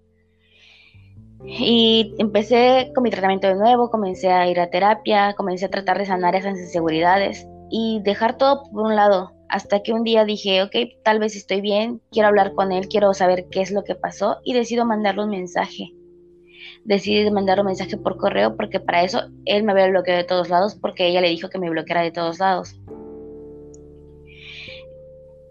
Y 1.46 2.16
empecé 2.18 2.92
con 2.94 3.04
mi 3.04 3.12
tratamiento 3.12 3.48
de 3.48 3.56
nuevo, 3.56 3.90
comencé 3.90 4.30
a 4.30 4.50
ir 4.50 4.60
a 4.60 4.70
terapia, 4.70 5.34
comencé 5.36 5.66
a 5.66 5.70
tratar 5.70 5.98
de 5.98 6.06
sanar 6.06 6.36
esas 6.36 6.58
inseguridades 6.58 7.48
y 7.70 8.02
dejar 8.04 8.38
todo 8.38 8.64
por 8.72 8.88
un 8.88 8.96
lado. 8.96 9.32
Hasta 9.48 9.82
que 9.82 9.94
un 9.94 10.04
día 10.04 10.26
dije, 10.26 10.62
ok, 10.62 10.76
tal 11.04 11.20
vez 11.20 11.36
estoy 11.36 11.62
bien, 11.62 12.02
quiero 12.12 12.28
hablar 12.28 12.54
con 12.54 12.72
él, 12.72 12.88
quiero 12.88 13.14
saber 13.14 13.48
qué 13.50 13.62
es 13.62 13.72
lo 13.72 13.84
que 13.84 13.96
pasó 13.96 14.38
y 14.44 14.54
decido 14.54 14.86
mandarle 14.86 15.24
un 15.24 15.32
mensaje 15.32 15.94
decidí 16.86 17.30
mandar 17.32 17.60
un 17.60 17.68
mensaje 17.68 17.98
por 17.98 18.18
correo 18.18 18.56
porque 18.56 18.80
para 18.80 19.04
eso 19.04 19.22
él 19.46 19.64
me 19.64 19.72
había 19.72 19.88
bloqueado 19.88 20.22
de 20.22 20.28
todos 20.28 20.50
lados 20.50 20.76
porque 20.76 21.08
ella 21.08 21.22
le 21.22 21.30
dijo 21.30 21.50
que 21.50 21.60
me 21.60 21.70
bloqueara 21.70 22.02
de 22.02 22.12
todos 22.12 22.40
lados. 22.40 22.76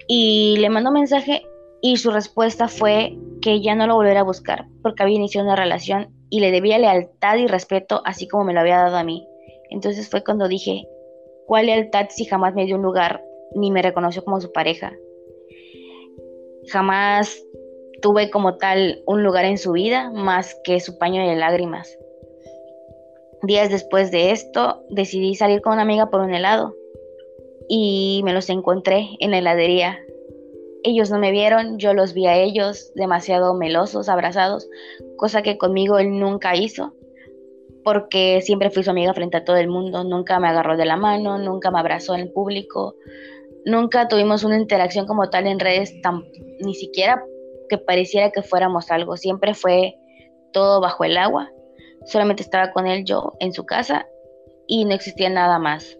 Y 0.06 0.56
le 0.58 0.70
mandó 0.70 0.90
un 0.90 0.94
mensaje 0.94 1.42
y 1.82 1.96
su 1.98 2.10
respuesta 2.10 2.68
fue 2.68 3.16
que 3.40 3.60
ya 3.60 3.74
no 3.74 3.86
lo 3.86 3.94
volviera 3.94 4.20
a 4.20 4.24
buscar 4.24 4.66
porque 4.82 5.02
había 5.02 5.16
iniciado 5.16 5.46
una 5.46 5.56
relación 5.56 6.08
y 6.30 6.40
le 6.40 6.50
debía 6.50 6.78
lealtad 6.78 7.36
y 7.36 7.46
respeto 7.46 8.02
así 8.04 8.26
como 8.26 8.44
me 8.44 8.54
lo 8.54 8.60
había 8.60 8.78
dado 8.78 8.96
a 8.96 9.04
mí. 9.04 9.26
Entonces 9.70 10.08
fue 10.08 10.24
cuando 10.24 10.48
dije, 10.48 10.88
¿cuál 11.46 11.66
lealtad 11.66 12.06
si 12.10 12.24
jamás 12.24 12.54
me 12.54 12.64
dio 12.64 12.76
un 12.76 12.82
lugar 12.82 13.22
ni 13.54 13.70
me 13.70 13.82
reconoció 13.82 14.24
como 14.24 14.40
su 14.40 14.50
pareja? 14.50 14.92
Jamás 16.68 17.42
tuve 18.00 18.30
como 18.30 18.56
tal 18.56 19.02
un 19.06 19.22
lugar 19.22 19.44
en 19.44 19.58
su 19.58 19.72
vida 19.72 20.10
más 20.10 20.56
que 20.64 20.80
su 20.80 20.98
paño 20.98 21.26
de 21.26 21.36
lágrimas. 21.36 21.98
Días 23.42 23.70
después 23.70 24.10
de 24.10 24.32
esto 24.32 24.82
decidí 24.90 25.34
salir 25.34 25.60
con 25.60 25.74
una 25.74 25.82
amiga 25.82 26.10
por 26.10 26.20
un 26.20 26.34
helado 26.34 26.74
y 27.68 28.22
me 28.24 28.32
los 28.32 28.48
encontré 28.50 29.10
en 29.20 29.30
la 29.30 29.38
heladería. 29.38 29.98
Ellos 30.82 31.10
no 31.10 31.18
me 31.18 31.30
vieron, 31.30 31.78
yo 31.78 31.92
los 31.92 32.14
vi 32.14 32.26
a 32.26 32.36
ellos 32.36 32.92
demasiado 32.94 33.54
melosos, 33.54 34.08
abrazados, 34.08 34.68
cosa 35.16 35.42
que 35.42 35.58
conmigo 35.58 35.98
él 35.98 36.18
nunca 36.18 36.56
hizo, 36.56 36.94
porque 37.84 38.40
siempre 38.42 38.70
fui 38.70 38.84
su 38.84 38.90
amiga 38.90 39.12
frente 39.12 39.36
a 39.36 39.44
todo 39.44 39.56
el 39.56 39.68
mundo, 39.68 40.04
nunca 40.04 40.38
me 40.40 40.48
agarró 40.48 40.76
de 40.76 40.84
la 40.84 40.96
mano, 40.96 41.38
nunca 41.38 41.70
me 41.70 41.80
abrazó 41.80 42.14
en 42.14 42.22
el 42.22 42.32
público, 42.32 42.94
nunca 43.64 44.08
tuvimos 44.08 44.44
una 44.44 44.56
interacción 44.56 45.06
como 45.06 45.30
tal 45.30 45.46
en 45.46 45.58
redes, 45.58 45.94
ni 46.60 46.74
siquiera 46.74 47.22
que 47.68 47.78
pareciera 47.78 48.30
que 48.30 48.42
fuéramos 48.42 48.90
algo. 48.90 49.16
Siempre 49.16 49.54
fue 49.54 49.96
todo 50.52 50.80
bajo 50.80 51.04
el 51.04 51.16
agua. 51.16 51.50
Solamente 52.06 52.42
estaba 52.42 52.72
con 52.72 52.86
él 52.86 53.04
yo 53.04 53.34
en 53.40 53.52
su 53.52 53.66
casa 53.66 54.06
y 54.66 54.84
no 54.84 54.94
existía 54.94 55.30
nada 55.30 55.58
más. 55.58 55.98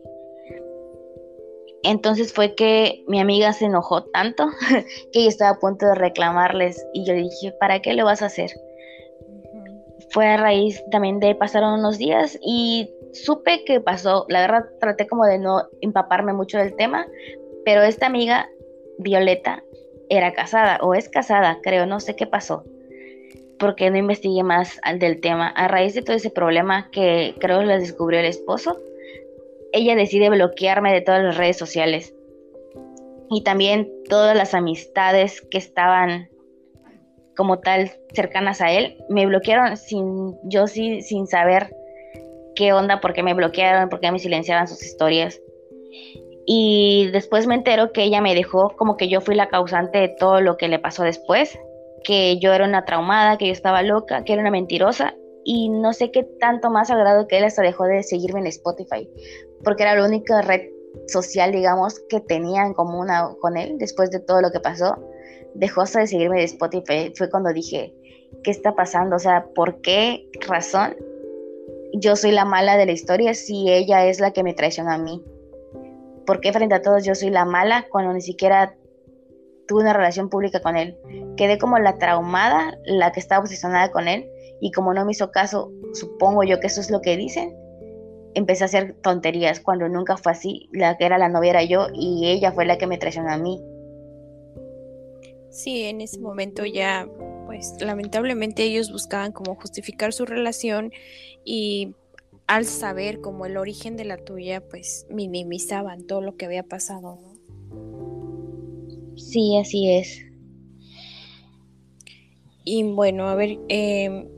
Entonces 1.82 2.32
fue 2.32 2.54
que 2.54 3.04
mi 3.06 3.20
amiga 3.20 3.52
se 3.52 3.66
enojó 3.66 4.04
tanto 4.04 4.48
que 5.12 5.20
ella 5.20 5.28
estaba 5.28 5.50
a 5.52 5.58
punto 5.58 5.86
de 5.86 5.94
reclamarles 5.94 6.84
y 6.92 7.04
yo 7.04 7.14
dije, 7.14 7.52
¿para 7.60 7.80
qué 7.80 7.94
lo 7.94 8.04
vas 8.04 8.22
a 8.22 8.26
hacer? 8.26 8.50
Fue 10.10 10.26
a 10.26 10.36
raíz 10.36 10.82
también 10.90 11.20
de 11.20 11.34
pasaron 11.34 11.80
unos 11.80 11.98
días 11.98 12.38
y 12.42 12.90
supe 13.12 13.64
que 13.64 13.80
pasó. 13.80 14.26
La 14.28 14.40
verdad 14.40 14.64
traté 14.80 15.06
como 15.06 15.24
de 15.24 15.38
no 15.38 15.62
empaparme 15.80 16.32
mucho 16.32 16.58
del 16.58 16.74
tema, 16.76 17.06
pero 17.64 17.82
esta 17.82 18.06
amiga, 18.06 18.48
Violeta, 18.98 19.62
era 20.10 20.32
casada 20.32 20.78
o 20.82 20.94
es 20.94 21.08
casada, 21.08 21.58
creo, 21.62 21.86
no 21.86 22.00
sé 22.00 22.16
qué 22.16 22.26
pasó, 22.26 22.64
porque 23.58 23.90
no 23.90 23.98
investigué 23.98 24.42
más 24.42 24.80
del 24.98 25.20
tema. 25.20 25.48
A 25.48 25.68
raíz 25.68 25.94
de 25.94 26.02
todo 26.02 26.16
ese 26.16 26.30
problema 26.30 26.90
que 26.90 27.34
creo 27.38 27.62
le 27.62 27.78
descubrió 27.78 28.20
el 28.20 28.26
esposo, 28.26 28.80
ella 29.72 29.94
decide 29.94 30.30
bloquearme 30.30 30.92
de 30.92 31.00
todas 31.00 31.22
las 31.22 31.36
redes 31.36 31.56
sociales 31.56 32.14
y 33.30 33.42
también 33.42 33.90
todas 34.08 34.36
las 34.36 34.54
amistades 34.54 35.42
que 35.42 35.58
estaban 35.58 36.28
como 37.36 37.60
tal 37.60 37.92
cercanas 38.14 38.60
a 38.60 38.72
él 38.72 38.96
me 39.08 39.26
bloquearon 39.26 39.76
sin 39.76 40.36
yo 40.44 40.66
sí 40.66 41.02
sin 41.02 41.26
saber 41.26 41.74
qué 42.56 42.72
onda, 42.72 43.00
por 43.00 43.12
qué 43.12 43.22
me 43.22 43.34
bloquearon, 43.34 43.88
por 43.88 44.00
qué 44.00 44.10
me 44.10 44.18
silenciaban 44.18 44.66
sus 44.66 44.82
historias. 44.82 45.40
Y 46.50 47.10
después 47.12 47.46
me 47.46 47.56
entero 47.56 47.92
que 47.92 48.04
ella 48.04 48.22
me 48.22 48.34
dejó 48.34 48.74
como 48.74 48.96
que 48.96 49.10
yo 49.10 49.20
fui 49.20 49.34
la 49.34 49.50
causante 49.50 49.98
de 49.98 50.08
todo 50.08 50.40
lo 50.40 50.56
que 50.56 50.68
le 50.68 50.78
pasó 50.78 51.02
después, 51.02 51.58
que 52.02 52.38
yo 52.38 52.54
era 52.54 52.64
una 52.64 52.86
traumada, 52.86 53.36
que 53.36 53.48
yo 53.48 53.52
estaba 53.52 53.82
loca, 53.82 54.24
que 54.24 54.32
era 54.32 54.40
una 54.40 54.50
mentirosa 54.50 55.14
y 55.44 55.68
no 55.68 55.92
sé 55.92 56.10
qué 56.10 56.22
tanto 56.22 56.70
más 56.70 56.90
agrado 56.90 57.28
que 57.28 57.36
él 57.36 57.44
hasta 57.44 57.60
dejó 57.60 57.84
de 57.84 58.02
seguirme 58.02 58.40
en 58.40 58.46
Spotify, 58.46 59.06
porque 59.62 59.82
era 59.82 59.94
la 59.94 60.06
única 60.06 60.40
red 60.40 60.62
social, 61.06 61.52
digamos, 61.52 62.00
que 62.08 62.20
tenía 62.20 62.62
en 62.62 62.72
común 62.72 63.08
con 63.42 63.58
él 63.58 63.76
después 63.76 64.10
de 64.10 64.20
todo 64.20 64.40
lo 64.40 64.50
que 64.50 64.60
pasó. 64.60 64.96
Dejó 65.52 65.82
hasta 65.82 66.00
de 66.00 66.06
seguirme 66.06 66.38
de 66.38 66.44
Spotify. 66.44 67.12
Fue 67.14 67.28
cuando 67.28 67.52
dije, 67.52 67.92
¿qué 68.42 68.50
está 68.50 68.74
pasando? 68.74 69.16
O 69.16 69.18
sea, 69.18 69.44
¿por 69.54 69.82
qué 69.82 70.26
razón 70.48 70.96
yo 71.92 72.16
soy 72.16 72.30
la 72.30 72.46
mala 72.46 72.78
de 72.78 72.86
la 72.86 72.92
historia 72.92 73.34
si 73.34 73.70
ella 73.70 74.06
es 74.06 74.18
la 74.18 74.32
que 74.32 74.42
me 74.42 74.54
traiciona 74.54 74.94
a 74.94 74.98
mí? 74.98 75.22
¿Por 76.28 76.42
qué 76.42 76.52
frente 76.52 76.74
a 76.74 76.82
todos 76.82 77.06
yo 77.06 77.14
soy 77.14 77.30
la 77.30 77.46
mala 77.46 77.86
cuando 77.90 78.12
ni 78.12 78.20
siquiera 78.20 78.76
tuve 79.66 79.80
una 79.80 79.94
relación 79.94 80.28
pública 80.28 80.60
con 80.60 80.76
él? 80.76 80.98
Quedé 81.38 81.56
como 81.56 81.78
la 81.78 81.96
traumada, 81.96 82.76
la 82.84 83.12
que 83.12 83.20
estaba 83.20 83.40
obsesionada 83.40 83.90
con 83.90 84.08
él, 84.08 84.28
y 84.60 84.70
como 84.72 84.92
no 84.92 85.06
me 85.06 85.12
hizo 85.12 85.30
caso, 85.30 85.72
supongo 85.94 86.44
yo 86.44 86.60
que 86.60 86.66
eso 86.66 86.82
es 86.82 86.90
lo 86.90 87.00
que 87.00 87.16
dicen, 87.16 87.56
empecé 88.34 88.64
a 88.64 88.66
hacer 88.66 88.94
tonterías 89.00 89.60
cuando 89.60 89.88
nunca 89.88 90.18
fue 90.18 90.32
así. 90.32 90.68
La 90.70 90.98
que 90.98 91.06
era 91.06 91.16
la 91.16 91.30
novia 91.30 91.48
era 91.48 91.64
yo 91.64 91.86
y 91.94 92.28
ella 92.28 92.52
fue 92.52 92.66
la 92.66 92.76
que 92.76 92.86
me 92.86 92.98
traicionó 92.98 93.30
a 93.30 93.38
mí. 93.38 93.64
Sí, 95.48 95.84
en 95.84 96.02
ese 96.02 96.20
momento 96.20 96.66
ya, 96.66 97.08
pues 97.46 97.74
lamentablemente 97.80 98.64
ellos 98.64 98.92
buscaban 98.92 99.32
como 99.32 99.54
justificar 99.54 100.12
su 100.12 100.26
relación 100.26 100.92
y 101.42 101.94
al 102.48 102.64
saber 102.64 103.20
como 103.20 103.46
el 103.46 103.56
origen 103.56 103.96
de 103.96 104.04
la 104.04 104.16
tuya, 104.16 104.66
pues 104.68 105.06
minimizaban 105.10 106.06
todo 106.06 106.22
lo 106.22 106.36
que 106.36 106.46
había 106.46 106.62
pasado, 106.62 107.20
¿no? 107.20 107.38
Sí, 109.16 109.56
así 109.58 109.90
es. 109.90 110.24
Y 112.64 112.82
bueno, 112.84 113.28
a 113.28 113.34
ver, 113.34 113.58
em, 113.68 114.28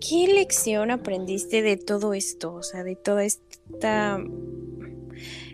¿qué 0.00 0.26
lección 0.32 0.90
aprendiste 0.90 1.62
de 1.62 1.76
todo 1.76 2.12
esto? 2.12 2.54
O 2.54 2.62
sea, 2.62 2.82
de 2.82 2.96
toda 2.96 3.24
esta 3.24 4.18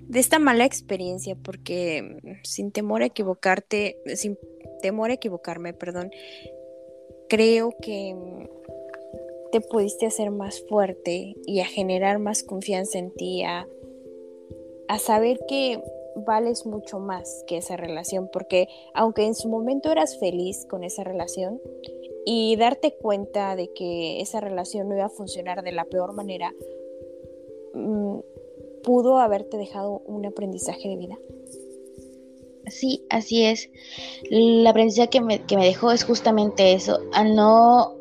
de 0.08 0.20
esta 0.20 0.38
mala 0.38 0.64
experiencia, 0.64 1.34
porque 1.34 2.18
sin 2.44 2.70
temor 2.70 3.02
a 3.02 3.06
equivocarte, 3.06 3.98
sin 4.14 4.38
temor 4.80 5.10
a 5.10 5.14
equivocarme, 5.14 5.74
perdón, 5.74 6.10
creo 7.28 7.74
que 7.82 8.14
te 9.56 9.62
pudiste 9.62 10.04
hacer 10.04 10.30
más 10.30 10.62
fuerte 10.68 11.34
y 11.46 11.60
a 11.60 11.64
generar 11.64 12.18
más 12.18 12.42
confianza 12.42 12.98
en 12.98 13.10
ti, 13.10 13.42
a, 13.42 13.66
a 14.86 14.98
saber 14.98 15.38
que 15.48 15.82
vales 16.14 16.66
mucho 16.66 16.98
más 16.98 17.42
que 17.46 17.56
esa 17.56 17.74
relación, 17.74 18.28
porque 18.30 18.68
aunque 18.92 19.24
en 19.24 19.34
su 19.34 19.48
momento 19.48 19.90
eras 19.90 20.18
feliz 20.18 20.66
con 20.68 20.84
esa 20.84 21.04
relación 21.04 21.58
y 22.26 22.54
darte 22.56 22.98
cuenta 23.00 23.56
de 23.56 23.72
que 23.72 24.20
esa 24.20 24.40
relación 24.40 24.90
no 24.90 24.96
iba 24.96 25.06
a 25.06 25.10
funcionar 25.10 25.62
de 25.62 25.72
la 25.72 25.86
peor 25.86 26.12
manera, 26.12 26.52
mm, 27.72 28.18
pudo 28.82 29.16
haberte 29.20 29.56
dejado 29.56 30.02
un 30.04 30.26
aprendizaje 30.26 30.86
de 30.86 30.96
vida. 30.96 31.18
Sí, 32.66 33.06
así 33.08 33.46
es. 33.46 33.70
La 34.28 34.68
aprendizaje 34.68 35.08
que 35.08 35.20
me, 35.22 35.46
que 35.46 35.56
me 35.56 35.64
dejó 35.64 35.92
es 35.92 36.04
justamente 36.04 36.74
eso, 36.74 36.98
a 37.14 37.24
no 37.24 37.96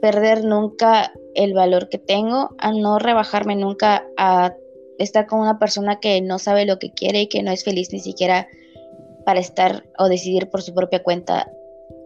perder 0.00 0.44
nunca 0.44 1.12
el 1.34 1.54
valor 1.54 1.88
que 1.88 1.98
tengo, 1.98 2.50
a 2.58 2.72
no 2.72 2.98
rebajarme 2.98 3.56
nunca 3.56 4.06
a 4.16 4.54
estar 4.98 5.26
con 5.26 5.40
una 5.40 5.58
persona 5.58 6.00
que 6.00 6.20
no 6.20 6.38
sabe 6.38 6.66
lo 6.66 6.78
que 6.78 6.92
quiere 6.92 7.22
y 7.22 7.28
que 7.28 7.42
no 7.42 7.52
es 7.52 7.64
feliz 7.64 7.92
ni 7.92 8.00
siquiera 8.00 8.48
para 9.24 9.40
estar 9.40 9.84
o 9.98 10.08
decidir 10.08 10.48
por 10.50 10.62
su 10.62 10.74
propia 10.74 11.02
cuenta 11.02 11.50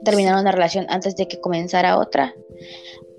terminar 0.05 0.40
una 0.40 0.52
relación 0.52 0.87
antes 0.88 1.16
de 1.16 1.28
que 1.28 1.40
comenzara 1.40 1.98
otra. 1.98 2.35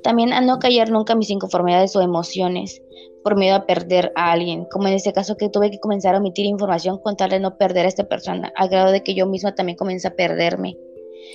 También 0.03 0.33
a 0.33 0.41
no 0.41 0.59
callar 0.59 0.89
nunca 0.89 1.15
mis 1.15 1.29
inconformidades 1.29 1.95
o 1.95 2.01
emociones 2.01 2.81
por 3.23 3.37
miedo 3.37 3.55
a 3.55 3.65
perder 3.65 4.11
a 4.15 4.33
alguien, 4.33 4.65
como 4.65 4.89
en 4.89 4.95
este 4.95 5.13
caso 5.13 5.37
que 5.37 5.47
tuve 5.47 5.71
que 5.71 5.79
comenzar 5.79 6.13
a 6.13 6.17
omitir 6.17 6.45
información 6.45 6.97
con 6.97 7.15
tal 7.15 7.29
de 7.29 7.39
no 7.39 7.57
perder 7.57 7.85
a 7.85 7.89
esta 7.89 8.03
persona, 8.03 8.51
al 8.55 8.67
grado 8.67 8.91
de 8.91 9.01
que 9.01 9.15
yo 9.15 9.25
misma 9.25 9.55
también 9.55 9.77
comencé 9.77 10.09
a 10.09 10.15
perderme. 10.15 10.77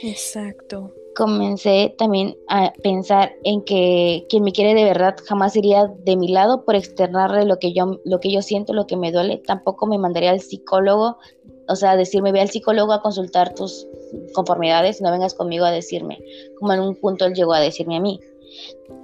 Exacto 0.03 0.93
comencé 1.19 1.97
también 1.99 2.37
a 2.49 2.73
pensar 2.81 3.33
en 3.43 3.65
que 3.65 4.25
quien 4.29 4.45
me 4.45 4.53
quiere 4.53 4.73
de 4.73 4.85
verdad 4.85 5.17
jamás 5.27 5.57
iría 5.57 5.93
de 6.05 6.17
mi 6.17 6.29
lado 6.29 6.65
por 6.65 6.77
externarle 6.77 7.45
lo 7.45 7.59
que 7.59 7.73
yo 7.73 7.99
lo 8.05 8.21
que 8.21 8.31
yo 8.31 8.41
siento, 8.41 8.73
lo 8.73 8.87
que 8.87 8.97
me 8.97 9.11
duele, 9.11 9.43
tampoco 9.45 9.89
me 9.89 9.99
mandaría 9.99 10.31
al 10.31 10.41
psicólogo, 10.41 11.17
o 11.67 11.75
sea, 11.75 11.97
decirme 11.97 12.31
ve 12.31 12.41
al 12.41 12.51
psicólogo 12.51 12.93
a 12.93 13.03
consultar 13.03 13.53
tus 13.53 13.89
conformidades, 14.33 15.03
no 15.03 15.11
vengas 15.11 15.35
conmigo 15.35 15.65
a 15.65 15.73
decirme, 15.73 16.21
como 16.61 16.73
en 16.73 16.81
un 16.81 16.95
punto 16.95 17.25
él 17.27 17.35
llegó 17.35 17.53
a 17.53 17.61
decirme 17.61 17.97
a 17.97 18.01
mí. 18.01 18.21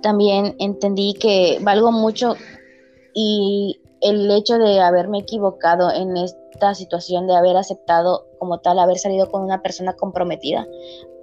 También 0.00 0.54
entendí 0.60 1.14
que 1.14 1.58
valgo 1.62 1.90
mucho 1.90 2.36
y 3.12 3.80
el 4.02 4.30
hecho 4.30 4.56
de 4.58 4.78
haberme 4.78 5.18
equivocado 5.18 5.90
en 5.90 6.16
esta 6.54 6.74
situación, 6.74 7.26
de 7.26 7.34
haber 7.34 7.56
aceptado 7.56 8.28
como 8.38 8.60
tal, 8.60 8.78
haber 8.78 8.98
salido 8.98 9.30
con 9.30 9.42
una 9.42 9.60
persona 9.60 9.94
comprometida, 9.94 10.66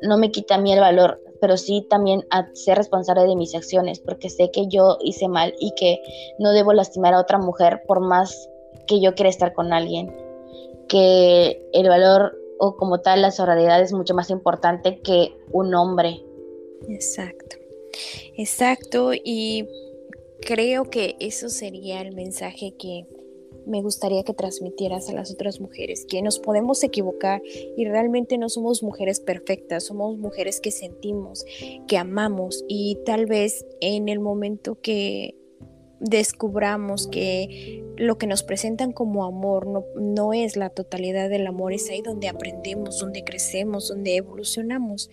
no 0.01 0.17
me 0.17 0.31
quita 0.31 0.55
a 0.55 0.57
mí 0.57 0.73
el 0.73 0.79
valor, 0.79 1.21
pero 1.39 1.57
sí 1.57 1.87
también 1.89 2.25
a 2.29 2.47
ser 2.53 2.77
responsable 2.77 3.23
de 3.23 3.35
mis 3.35 3.55
acciones, 3.55 3.99
porque 3.99 4.29
sé 4.29 4.51
que 4.51 4.67
yo 4.67 4.97
hice 5.01 5.27
mal 5.27 5.53
y 5.59 5.73
que 5.75 6.01
no 6.37 6.51
debo 6.51 6.73
lastimar 6.73 7.13
a 7.13 7.21
otra 7.21 7.37
mujer 7.37 7.81
por 7.87 8.01
más 8.01 8.49
que 8.87 8.99
yo 8.99 9.15
quiera 9.15 9.29
estar 9.29 9.53
con 9.53 9.73
alguien, 9.73 10.13
que 10.87 11.65
el 11.71 11.87
valor 11.87 12.37
o 12.59 12.75
como 12.75 12.99
tal 12.99 13.21
la 13.21 13.31
sororidad 13.31 13.81
es 13.81 13.93
mucho 13.93 14.13
más 14.13 14.29
importante 14.29 14.99
que 14.99 15.35
un 15.51 15.73
hombre. 15.73 16.23
Exacto, 16.89 17.55
exacto, 18.35 19.11
y 19.13 19.67
creo 20.41 20.89
que 20.89 21.15
eso 21.19 21.49
sería 21.49 22.01
el 22.01 22.13
mensaje 22.13 22.75
que 22.77 23.05
me 23.65 23.81
gustaría 23.81 24.23
que 24.23 24.33
transmitieras 24.33 25.09
a 25.09 25.13
las 25.13 25.31
otras 25.31 25.59
mujeres, 25.59 26.05
que 26.05 26.21
nos 26.21 26.39
podemos 26.39 26.83
equivocar 26.83 27.41
y 27.77 27.85
realmente 27.85 28.37
no 28.37 28.49
somos 28.49 28.83
mujeres 28.83 29.19
perfectas, 29.19 29.85
somos 29.85 30.17
mujeres 30.17 30.59
que 30.59 30.71
sentimos, 30.71 31.45
que 31.87 31.97
amamos 31.97 32.65
y 32.67 32.97
tal 33.05 33.25
vez 33.25 33.65
en 33.79 34.09
el 34.09 34.19
momento 34.19 34.79
que 34.81 35.35
descubramos 35.99 37.07
que 37.07 37.83
lo 37.95 38.17
que 38.17 38.25
nos 38.25 38.41
presentan 38.41 38.91
como 38.91 39.23
amor 39.23 39.67
no, 39.67 39.85
no 39.95 40.33
es 40.33 40.57
la 40.57 40.69
totalidad 40.69 41.29
del 41.29 41.45
amor, 41.45 41.73
es 41.73 41.89
ahí 41.89 42.01
donde 42.01 42.27
aprendemos, 42.27 42.99
donde 42.99 43.23
crecemos, 43.23 43.87
donde 43.87 44.15
evolucionamos. 44.15 45.09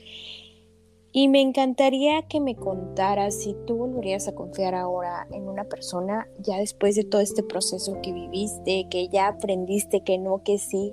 Y 1.13 1.29
me 1.29 1.41
encantaría 1.41 2.23
que 2.29 2.41
me 2.41 2.55
contaras 2.55 3.35
si 3.35 3.57
tú 3.67 3.77
volverías 3.77 4.29
a 4.29 4.35
confiar 4.35 4.75
ahora 4.75 5.27
en 5.33 5.49
una 5.49 5.65
persona 5.65 6.29
ya 6.39 6.59
después 6.59 6.97
de 6.97 7.05
todo 7.05 7.21
este 7.21 7.43
proceso 7.43 7.99
que 8.03 8.13
viviste, 8.13 8.87
que 8.91 9.09
ya 9.09 9.29
aprendiste 9.29 10.03
que 10.03 10.19
no, 10.19 10.43
que 10.45 10.59
sí. 10.59 10.93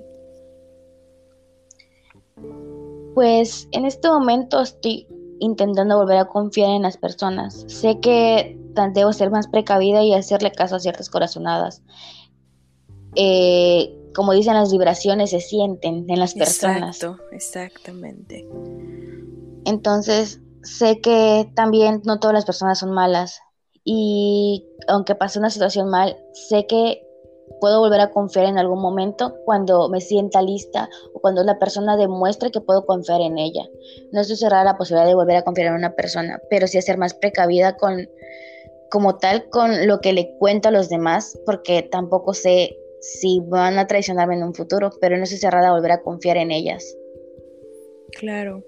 Pues 3.14 3.68
en 3.72 3.84
este 3.84 4.08
momento 4.08 4.60
estoy 4.60 5.06
intentando 5.38 5.98
volver 5.98 6.18
a 6.18 6.26
confiar 6.26 6.70
en 6.70 6.82
las 6.82 6.96
personas. 6.96 7.64
Sé 7.68 8.00
que 8.00 8.58
debo 8.94 9.12
ser 9.12 9.30
más 9.30 9.48
precavida 9.48 10.02
y 10.02 10.14
hacerle 10.14 10.50
caso 10.50 10.76
a 10.76 10.80
ciertas 10.80 11.10
corazonadas. 11.10 11.82
Eh, 13.14 13.94
como 14.14 14.32
dicen 14.32 14.54
las 14.54 14.72
vibraciones 14.72 15.30
se 15.30 15.40
sienten 15.40 16.06
en 16.08 16.18
las 16.18 16.34
personas. 16.34 16.96
Exacto, 16.96 17.22
exactamente. 17.32 18.46
Entonces, 19.66 20.40
sé 20.62 21.00
que 21.00 21.50
también 21.54 22.00
no 22.04 22.18
todas 22.20 22.34
las 22.34 22.44
personas 22.44 22.78
son 22.78 22.92
malas 22.92 23.40
y 23.84 24.66
aunque 24.88 25.14
pase 25.14 25.38
una 25.38 25.50
situación 25.50 25.90
mal, 25.90 26.16
sé 26.32 26.66
que 26.66 27.02
puedo 27.60 27.80
volver 27.80 28.00
a 28.00 28.10
confiar 28.10 28.46
en 28.46 28.58
algún 28.58 28.80
momento 28.80 29.34
cuando 29.44 29.88
me 29.88 30.00
sienta 30.00 30.42
lista 30.42 30.88
o 31.14 31.20
cuando 31.20 31.42
la 31.44 31.58
persona 31.58 31.96
demuestre 31.96 32.50
que 32.50 32.60
puedo 32.60 32.86
confiar 32.86 33.20
en 33.20 33.38
ella. 33.38 33.64
No 34.12 34.20
estoy 34.20 34.36
cerrada 34.36 34.64
la 34.64 34.76
posibilidad 34.76 35.06
de 35.06 35.14
volver 35.14 35.36
a 35.36 35.42
confiar 35.42 35.68
en 35.68 35.74
una 35.74 35.94
persona, 35.94 36.40
pero 36.50 36.66
sí 36.66 36.80
ser 36.80 36.98
más 36.98 37.14
precavida 37.14 37.76
con 37.76 38.08
como 38.90 39.18
tal 39.18 39.48
con 39.50 39.88
lo 39.88 40.00
que 40.00 40.12
le 40.12 40.36
cuento 40.38 40.68
a 40.68 40.72
los 40.72 40.88
demás, 40.88 41.38
porque 41.44 41.82
tampoco 41.82 42.34
sé 42.34 42.76
si 43.00 43.40
van 43.46 43.78
a 43.78 43.86
traicionarme 43.86 44.36
en 44.36 44.44
un 44.44 44.54
futuro, 44.54 44.90
pero 45.00 45.16
no 45.16 45.24
estoy 45.24 45.38
cerrada 45.38 45.68
a 45.68 45.72
volver 45.72 45.92
a 45.92 46.02
confiar 46.02 46.36
en 46.36 46.52
ellas. 46.52 46.84
Claro. 48.12 48.62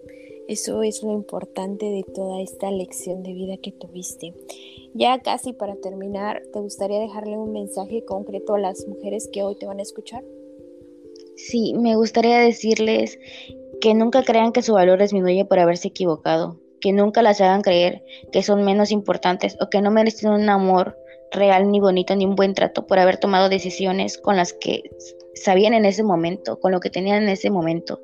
Eso 0.48 0.82
es 0.82 1.02
lo 1.02 1.12
importante 1.12 1.84
de 1.84 2.02
toda 2.02 2.40
esta 2.40 2.70
lección 2.70 3.22
de 3.22 3.34
vida 3.34 3.58
que 3.58 3.70
tuviste. 3.70 4.32
Ya 4.94 5.20
casi 5.20 5.52
para 5.52 5.76
terminar, 5.76 6.42
¿te 6.54 6.58
gustaría 6.58 6.98
dejarle 7.00 7.36
un 7.36 7.52
mensaje 7.52 8.02
concreto 8.06 8.54
a 8.54 8.58
las 8.58 8.86
mujeres 8.88 9.28
que 9.30 9.42
hoy 9.42 9.56
te 9.56 9.66
van 9.66 9.78
a 9.78 9.82
escuchar? 9.82 10.24
Sí, 11.36 11.74
me 11.74 11.96
gustaría 11.96 12.38
decirles 12.38 13.18
que 13.82 13.92
nunca 13.92 14.24
crean 14.24 14.52
que 14.52 14.62
su 14.62 14.72
valor 14.72 15.02
disminuye 15.02 15.44
por 15.44 15.58
haberse 15.58 15.88
equivocado, 15.88 16.58
que 16.80 16.94
nunca 16.94 17.20
las 17.20 17.42
hagan 17.42 17.60
creer 17.60 18.02
que 18.32 18.42
son 18.42 18.64
menos 18.64 18.90
importantes 18.90 19.54
o 19.60 19.68
que 19.68 19.82
no 19.82 19.90
merecen 19.90 20.30
un 20.30 20.48
amor 20.48 20.96
real, 21.32 21.70
ni 21.70 21.80
bonito, 21.80 22.14
ni 22.16 22.24
un 22.24 22.36
buen 22.36 22.54
trato 22.54 22.86
por 22.86 22.98
haber 22.98 23.18
tomado 23.18 23.48
decisiones 23.48 24.18
con 24.18 24.36
las 24.36 24.52
que 24.52 24.82
sabían 25.34 25.74
en 25.74 25.84
ese 25.84 26.02
momento, 26.02 26.58
con 26.58 26.72
lo 26.72 26.80
que 26.80 26.90
tenían 26.90 27.22
en 27.22 27.28
ese 27.28 27.50
momento. 27.50 28.00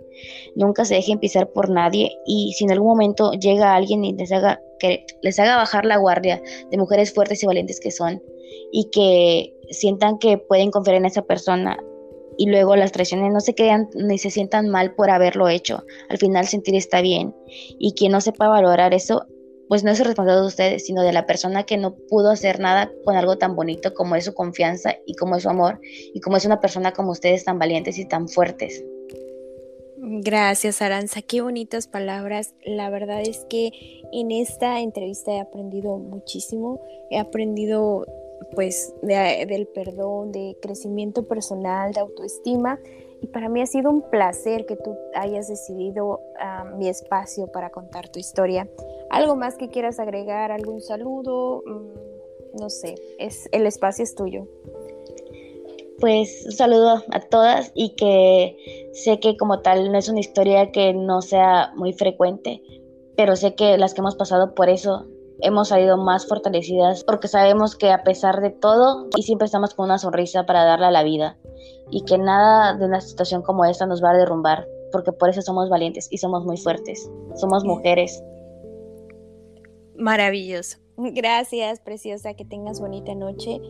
Nunca 0.54 0.84
se 0.84 0.94
dejen 0.94 1.18
pisar 1.18 1.50
por 1.50 1.70
nadie 1.70 2.12
y 2.26 2.52
si 2.56 2.64
en 2.64 2.72
algún 2.72 2.88
momento 2.88 3.32
llega 3.32 3.74
alguien 3.74 4.04
y 4.04 4.12
les 4.14 4.32
haga, 4.32 4.60
que 4.78 5.04
les 5.22 5.38
haga 5.38 5.56
bajar 5.56 5.84
la 5.84 5.96
guardia 5.96 6.40
de 6.70 6.78
mujeres 6.78 7.12
fuertes 7.12 7.42
y 7.42 7.46
valientes 7.46 7.80
que 7.80 7.90
son 7.90 8.22
y 8.72 8.90
que 8.90 9.54
sientan 9.70 10.18
que 10.18 10.38
pueden 10.38 10.70
confiar 10.70 10.96
en 10.96 11.06
esa 11.06 11.22
persona 11.22 11.78
y 12.36 12.46
luego 12.46 12.76
las 12.76 12.92
traiciones 12.92 13.32
no 13.32 13.40
se 13.40 13.54
crean 13.54 13.88
ni 13.94 14.18
se 14.18 14.30
sientan 14.30 14.68
mal 14.68 14.94
por 14.94 15.10
haberlo 15.10 15.48
hecho. 15.48 15.84
Al 16.08 16.18
final 16.18 16.46
sentir 16.46 16.74
está 16.74 17.00
bien 17.00 17.34
y 17.78 17.94
quien 17.94 18.12
no 18.12 18.20
sepa 18.20 18.48
valorar 18.48 18.94
eso 18.94 19.26
pues 19.68 19.84
no 19.84 19.90
es 19.90 19.98
responsable 19.98 20.40
de 20.40 20.46
ustedes, 20.46 20.86
sino 20.86 21.02
de 21.02 21.12
la 21.12 21.26
persona 21.26 21.64
que 21.64 21.76
no 21.76 21.94
pudo 21.94 22.30
hacer 22.30 22.60
nada 22.60 22.90
con 23.04 23.16
algo 23.16 23.38
tan 23.38 23.56
bonito 23.56 23.94
como 23.94 24.16
es 24.16 24.24
su 24.24 24.34
confianza 24.34 24.96
y 25.06 25.14
como 25.14 25.36
es 25.36 25.44
su 25.44 25.50
amor 25.50 25.80
y 25.82 26.20
como 26.20 26.36
es 26.36 26.44
una 26.44 26.60
persona 26.60 26.92
como 26.92 27.12
ustedes 27.12 27.44
tan 27.44 27.58
valientes 27.58 27.98
y 27.98 28.06
tan 28.06 28.28
fuertes. 28.28 28.84
Gracias, 30.06 30.82
Aranza. 30.82 31.22
Qué 31.22 31.40
bonitas 31.40 31.86
palabras. 31.86 32.54
La 32.64 32.90
verdad 32.90 33.22
es 33.22 33.46
que 33.48 33.70
en 34.12 34.30
esta 34.32 34.80
entrevista 34.80 35.32
he 35.32 35.40
aprendido 35.40 35.96
muchísimo. 35.96 36.78
He 37.10 37.18
aprendido 37.18 38.04
pues 38.54 38.92
del 39.02 39.66
perdón, 39.68 40.30
de 40.30 40.56
crecimiento 40.60 41.26
personal, 41.26 41.92
de 41.92 42.00
autoestima. 42.00 42.78
Y 43.24 43.28
para 43.28 43.48
mí 43.48 43.62
ha 43.62 43.66
sido 43.66 43.88
un 43.88 44.02
placer 44.02 44.66
que 44.66 44.76
tú 44.76 44.98
hayas 45.14 45.48
decidido 45.48 46.20
ah, 46.38 46.64
mi 46.76 46.88
espacio 46.88 47.46
para 47.46 47.70
contar 47.70 48.10
tu 48.10 48.18
historia. 48.18 48.68
¿Algo 49.08 49.34
más 49.34 49.56
que 49.56 49.70
quieras 49.70 49.98
agregar? 49.98 50.52
¿Algún 50.52 50.82
saludo? 50.82 51.62
Mm, 51.64 52.60
no 52.60 52.68
sé, 52.68 52.96
es, 53.18 53.48
el 53.52 53.66
espacio 53.66 54.02
es 54.02 54.14
tuyo. 54.14 54.46
Pues 56.00 56.42
un 56.44 56.52
saludo 56.52 57.02
a 57.12 57.20
todas 57.20 57.72
y 57.74 57.96
que 57.96 58.90
sé 58.92 59.18
que 59.20 59.38
como 59.38 59.60
tal 59.60 59.90
no 59.90 59.96
es 59.96 60.10
una 60.10 60.20
historia 60.20 60.70
que 60.70 60.92
no 60.92 61.22
sea 61.22 61.72
muy 61.76 61.94
frecuente, 61.94 62.60
pero 63.16 63.36
sé 63.36 63.54
que 63.54 63.78
las 63.78 63.94
que 63.94 64.02
hemos 64.02 64.16
pasado 64.16 64.54
por 64.54 64.68
eso 64.68 65.06
hemos 65.40 65.68
salido 65.68 65.96
más 65.96 66.26
fortalecidas 66.26 67.04
porque 67.04 67.28
sabemos 67.28 67.76
que 67.76 67.90
a 67.90 68.02
pesar 68.02 68.40
de 68.40 68.50
todo 68.50 69.08
y 69.16 69.22
siempre 69.22 69.46
estamos 69.46 69.74
con 69.74 69.86
una 69.86 69.98
sonrisa 69.98 70.46
para 70.46 70.64
darle 70.64 70.86
a 70.86 70.90
la 70.90 71.02
vida. 71.02 71.36
Y 71.90 72.04
que 72.04 72.18
nada 72.18 72.74
de 72.74 72.86
una 72.86 73.00
situación 73.00 73.42
como 73.42 73.64
esta 73.64 73.86
nos 73.86 74.02
va 74.02 74.10
a 74.10 74.16
derrumbar 74.16 74.66
porque 74.94 75.10
por 75.10 75.28
eso 75.28 75.42
somos 75.42 75.68
valientes 75.68 76.06
y 76.10 76.18
somos 76.18 76.44
muy 76.44 76.56
fuertes, 76.56 77.10
somos 77.34 77.64
mujeres. 77.64 78.22
Maravilloso. 79.96 80.78
Gracias, 80.96 81.80
preciosa, 81.80 82.34
que 82.34 82.44
tengas 82.44 82.80
bonita 82.80 83.14
noche 83.14 83.60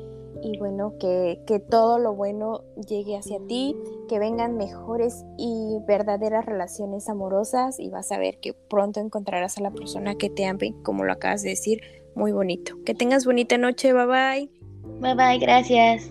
y 0.45 0.59
bueno, 0.59 0.95
que, 1.01 1.41
que, 1.47 1.59
todo 1.59 1.99
lo 1.99 2.15
bueno 2.15 2.63
llegue 2.87 3.17
hacia 3.17 3.39
ti, 3.49 3.75
que 4.09 4.19
vengan 4.19 4.57
mejores 4.57 5.25
y 5.39 5.79
verdaderas 5.89 6.45
relaciones 6.45 7.09
amorosas 7.09 7.81
y 7.81 7.89
vas 7.89 8.13
a 8.13 8.19
ver 8.19 8.39
que 8.41 8.53
pronto 8.53 9.01
encontrarás 9.01 9.57
a 9.57 9.63
la 9.63 9.71
persona 9.71 10.17
que 10.17 10.29
te 10.29 10.45
ame, 10.45 10.75
como 10.83 11.05
lo 11.05 11.13
acabas 11.13 11.43
de 11.43 11.51
decir, 11.51 11.81
muy 12.15 12.33
bonito. 12.33 12.77
Que 12.85 12.95
tengas 12.95 13.25
bonita 13.25 13.57
noche, 13.57 13.93
bye 13.93 14.07
bye. 14.07 14.51
Bye 15.01 15.15
bye, 15.15 15.39
gracias. 15.39 16.11